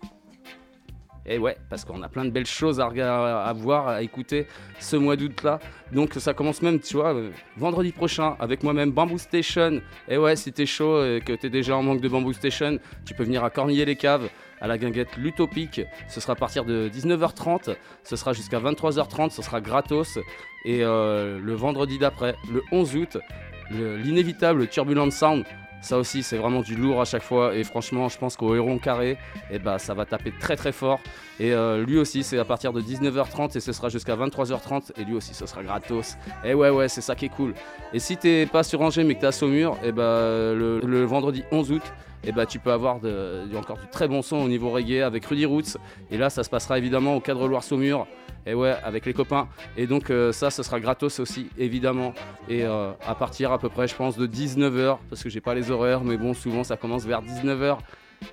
[1.27, 4.47] Et ouais, parce qu'on a plein de belles choses à, rega- à voir, à écouter
[4.79, 5.59] ce mois d'août là.
[5.91, 9.81] Donc ça commence même, tu vois, euh, vendredi prochain avec moi-même Bamboo Station.
[10.09, 13.15] Et ouais, si t'es chaud et que t'es déjà en manque de Bamboo Station, tu
[13.15, 14.29] peux venir à Cornillé-les-Caves,
[14.61, 15.81] à la guinguette L'Utopique.
[16.09, 20.19] Ce sera à partir de 19h30, ce sera jusqu'à 23h30, ce sera gratos.
[20.67, 23.17] Et euh, le vendredi d'après, le 11 août,
[23.71, 25.45] le- l'inévitable Turbulent Sound.
[25.85, 27.55] Ça aussi, c'est vraiment du lourd à chaque fois.
[27.55, 29.19] Et franchement, je pense qu'au Héron Carré,
[29.51, 30.99] eh ben, ça va taper très très fort.
[31.39, 34.93] Et euh, lui aussi, c'est à partir de 19h30 et ce sera jusqu'à 23h30.
[34.97, 36.17] Et lui aussi, ce sera gratos.
[36.43, 37.53] Et ouais, ouais, c'est ça qui est cool.
[37.93, 41.05] Et si t'es pas sur Angers mais que t'es à Saumur, eh ben, le, le
[41.05, 41.83] vendredi 11 août,
[42.27, 42.97] eh ben, tu peux avoir
[43.57, 45.77] encore du très bon son au niveau reggae avec Rudy Roots.
[46.11, 48.07] Et là, ça se passera évidemment au cadre Loire Saumur.
[48.47, 49.49] Et avec les copains.
[49.77, 52.13] Et donc, euh, ça, ce sera gratos aussi, évidemment.
[52.49, 55.55] Et euh, à partir à peu près, je pense, de 19h, parce que j'ai pas
[55.55, 57.79] les horaires, mais bon, souvent, ça commence vers 19h.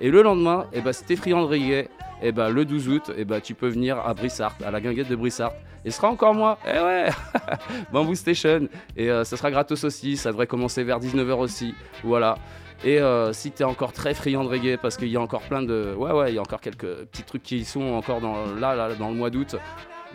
[0.01, 1.87] Et le lendemain, eh ben, si t'es friand de reggae,
[2.21, 5.07] eh ben, le 12 août, eh ben, tu peux venir à Brissart, à la guinguette
[5.07, 5.53] de Brissart.
[5.83, 7.09] Et ce sera encore moi, eh ouais
[7.91, 8.67] Bamboo Station.
[8.95, 11.73] Et euh, ce sera gratos aussi, ça devrait commencer vers 19h aussi.
[12.03, 12.35] Voilà.
[12.83, 15.61] Et euh, si t'es encore très friand de reggae, parce qu'il y a encore plein
[15.61, 15.93] de.
[15.95, 19.09] Ouais, ouais, il y a encore quelques petits trucs qui sont encore dans, là, dans
[19.09, 19.55] le mois d'août.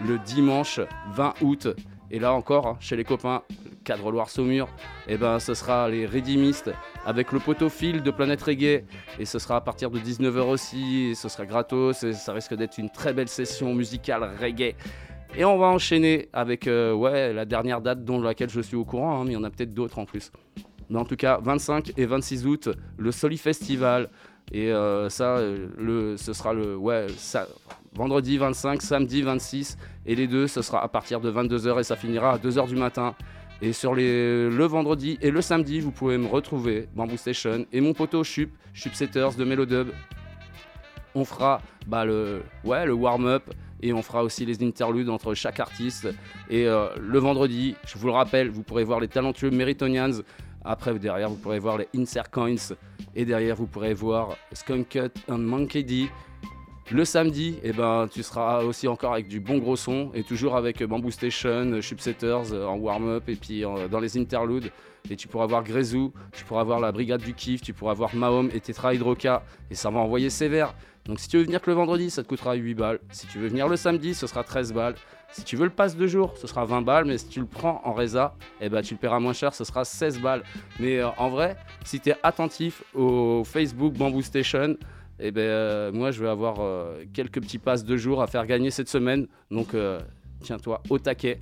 [0.05, 0.81] Le dimanche
[1.13, 1.69] 20 août.
[2.11, 3.43] Et là encore, hein, chez les copains,
[3.85, 4.69] cadre Loire-Saumur,
[5.09, 6.71] et ben ce sera les Redeemistes
[7.05, 8.85] avec le poteau fil de Planète Reggae.
[9.19, 11.15] Et ce sera à partir de 19h aussi.
[11.15, 12.03] Ce sera gratos.
[12.03, 14.75] Et ça risque d'être une très belle session musicale reggae.
[15.37, 19.21] Et on va enchaîner avec euh, la dernière date dont laquelle je suis au courant,
[19.21, 20.31] hein, mais il y en a peut-être d'autres en plus.
[20.91, 24.09] Mais en tout cas, 25 et 26 août, le Soli Festival.
[24.53, 27.49] Et euh, ça, euh, le, ce sera le ouais, ça,
[27.95, 29.77] vendredi 25, samedi 26.
[30.07, 32.77] Et les deux, ce sera à partir de 22h et ça finira à 2h du
[32.77, 33.15] matin.
[33.63, 37.81] Et sur les, le vendredi et le samedi, vous pouvez me retrouver, Bamboo Station, et
[37.81, 39.89] mon poteau Chup, Chup Setters de Melodub.
[41.15, 43.43] On fera bah, le, ouais, le warm-up
[43.83, 46.09] et on fera aussi les interludes entre chaque artiste.
[46.51, 50.23] Et euh, le vendredi, je vous le rappelle, vous pourrez voir les talentueux Meritonians.
[50.67, 52.75] Après, derrière, vous pourrez voir les Insert Coins.
[53.15, 56.09] Et derrière, vous pourrez voir Skunk Cut and Monkey D.
[56.91, 60.57] Le samedi, eh ben, tu seras aussi encore avec du bon gros son et toujours
[60.57, 64.71] avec Bamboo Station, Chipsetters euh, en warm-up et puis euh, dans les interludes.
[65.11, 68.15] Et tu pourras voir Grezou, tu pourras voir la Brigade du Kiff, tu pourras voir
[68.15, 70.75] Mahom et Tetra Hydroca et ça va envoyer sévère.
[71.07, 73.01] Donc si tu veux venir que le vendredi, ça te coûtera 8 balles.
[73.11, 74.95] Si tu veux venir le samedi, ce sera 13 balles.
[75.33, 77.47] Si tu veux le pass de jour, ce sera 20 balles, mais si tu le
[77.47, 80.43] prends en résa, eh ben, tu le paieras moins cher, ce sera 16 balles.
[80.81, 84.77] Mais euh, en vrai, si tu es attentif au Facebook Bamboo Station,
[85.19, 88.47] eh ben, euh, moi je vais avoir euh, quelques petits passes de jour à faire
[88.47, 89.27] gagner cette semaine.
[89.51, 89.75] Donc
[90.41, 91.41] tiens-toi au taquet.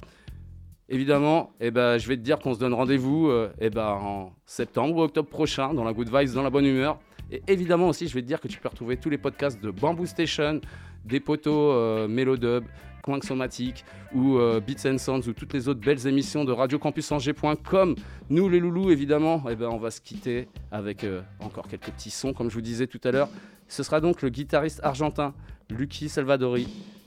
[0.88, 3.30] Évidemment, eh ben, je vais te dire qu'on se donne rendez-vous
[3.60, 6.98] eh ben, en septembre ou octobre prochain dans la Good Vibes, dans la bonne humeur.
[7.30, 9.70] Et évidemment aussi, je vais te dire que tu peux retrouver tous les podcasts de
[9.70, 10.60] Bamboo Station,
[11.04, 12.64] des poteaux euh, Mélodub,
[13.04, 17.94] Coin Somatique ou euh, Beats and Sounds ou toutes les autres belles émissions de radiocampusangers.com.
[18.30, 22.10] Nous les loulous, évidemment, eh ben, on va se quitter avec euh, encore quelques petits
[22.10, 23.28] sons, comme je vous disais tout à l'heure.
[23.68, 25.34] Ce sera donc le guitariste argentin
[25.70, 26.66] Lucky Salvadori.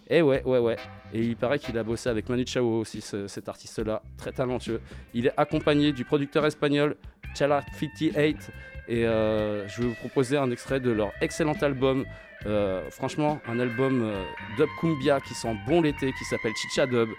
[0.10, 0.78] Et ouais, ouais, ouais.
[1.14, 4.80] Et il paraît qu'il a bossé avec Manu Chao aussi, ce- cet artiste-là, très talentueux.
[5.16, 6.96] Il est accompagné du producteur espagnol
[7.36, 8.52] Chala 58.
[8.88, 12.06] Et euh, je vais vous proposer un extrait de leur excellent album.
[12.46, 14.24] Euh, franchement, un album euh,
[14.58, 17.10] dub cumbia qui sent bon l'été, qui s'appelle Chicha Dub.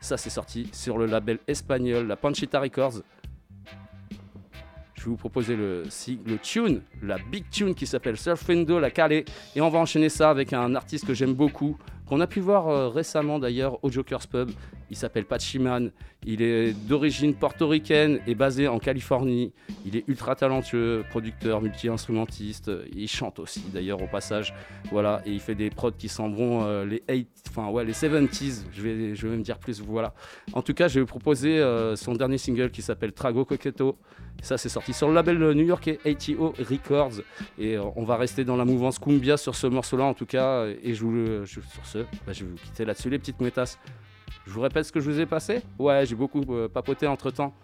[0.00, 3.02] Ça, c'est sorti sur le label espagnol, la Panchita Records.
[4.94, 5.84] Je vais vous proposer le
[6.42, 9.26] tune, la big tune qui s'appelle Surfendo La Calais.
[9.54, 11.76] Et on va enchaîner ça avec un artiste que j'aime beaucoup,
[12.06, 14.50] qu'on a pu voir euh, récemment d'ailleurs au Joker's Pub.
[14.90, 15.90] Il s'appelle Pachiman.
[16.26, 19.52] Il est d'origine portoricaine et basé en Californie.
[19.86, 22.70] Il est ultra talentueux, producteur, multi-instrumentiste.
[22.94, 24.54] Il chante aussi d'ailleurs au passage.
[24.90, 28.64] Voilà, et il fait des prods qui semblent euh, les 8, enfin ouais, les 70s.
[28.72, 29.80] Je vais, je vais dire plus.
[29.80, 30.14] Voilà.
[30.52, 33.96] En tout cas, je vais vous proposer euh, son dernier single qui s'appelle Trago Coqueto.
[34.42, 37.22] Ça, c'est sorti sur le label new-yorkais ATO Records.
[37.58, 40.66] Et on va rester dans la mouvance Cumbia sur ce morceau-là, en tout cas.
[40.82, 41.60] Et je vous, le- je-
[42.26, 43.78] bah, je vais vous quitter là-dessus, les petites métasses.
[44.46, 47.30] Je vous répète ce que je vous ai passé Ouais, j'ai beaucoup euh, papoté entre
[47.30, 47.54] temps.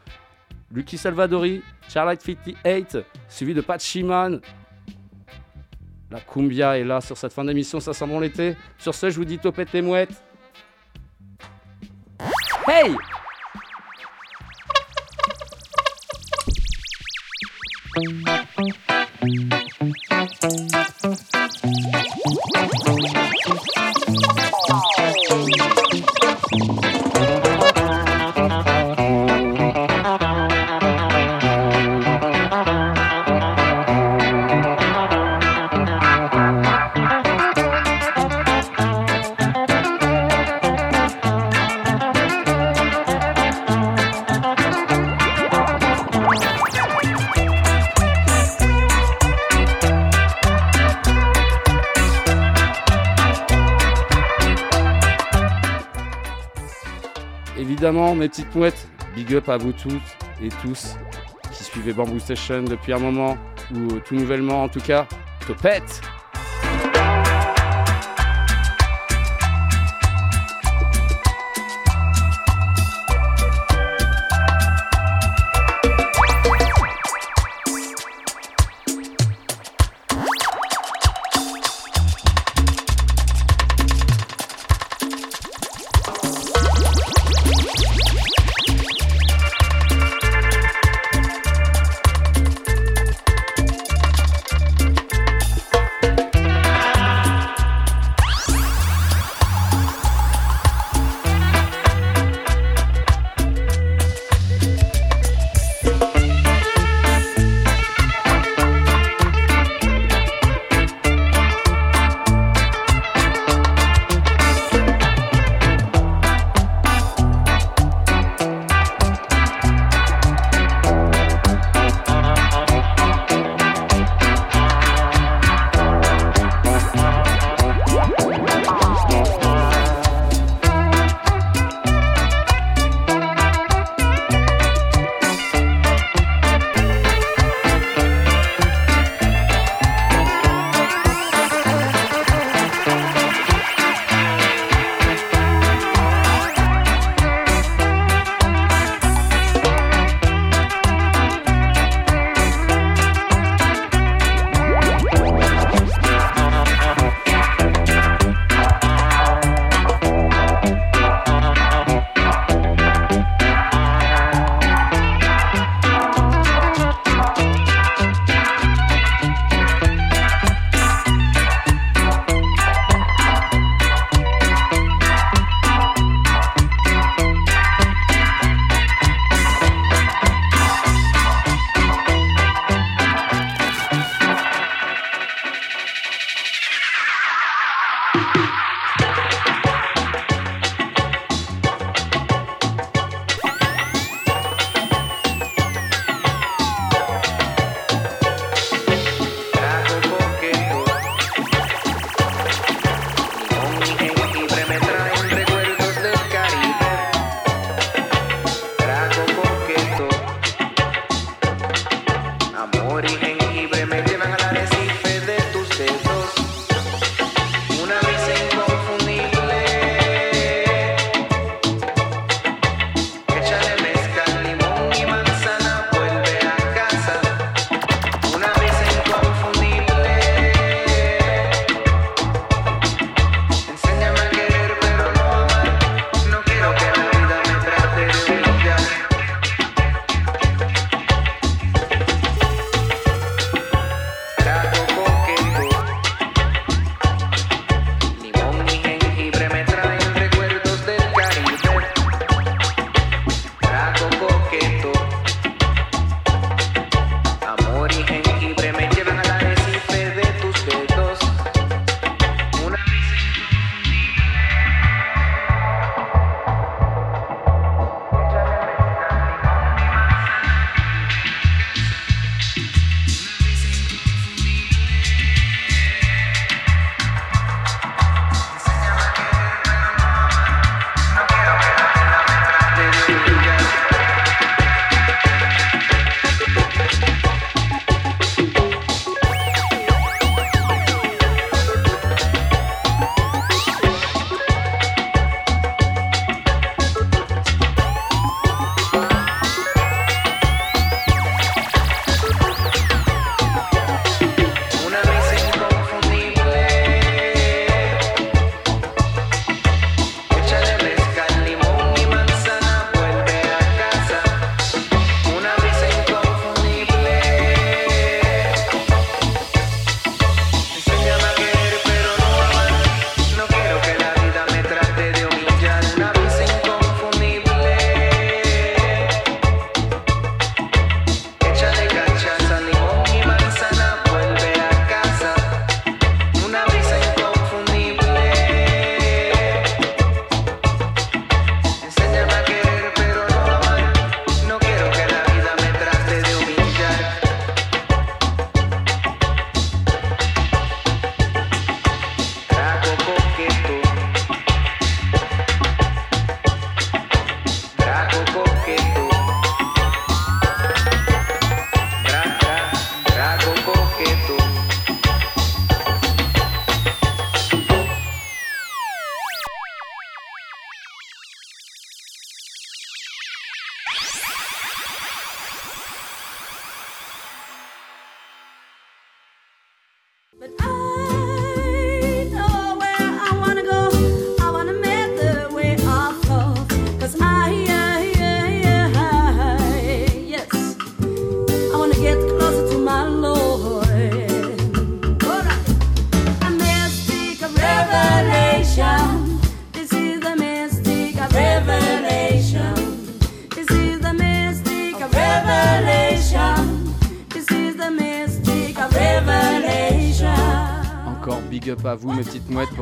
[0.73, 2.98] Lucky Salvadori, Charlotte 58,
[3.28, 4.40] suivi de Pat Shiman.
[6.11, 8.57] La cumbia est là sur cette fin d'émission, ça sent bon l'été.
[8.78, 10.23] Sur ce, je vous dis topette les mouettes.
[12.69, 12.94] Hey
[58.14, 60.96] Mes petites mouettes, big up à vous toutes et tous
[61.52, 63.36] qui suivez Bamboo Station depuis un moment,
[63.72, 65.06] ou tout nouvellement en tout cas.
[65.46, 66.02] Topette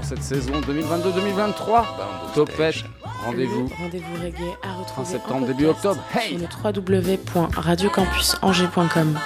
[0.09, 1.85] cette saison 2022-2023.
[2.35, 2.85] Topette,
[3.27, 3.69] rendez-vous.
[3.79, 6.03] Rendez-vous reggae à retrouver Fin en septembre, début octobre.
[6.15, 6.47] Hey sur le
[6.81, 9.19] www.radiocampusangers.com.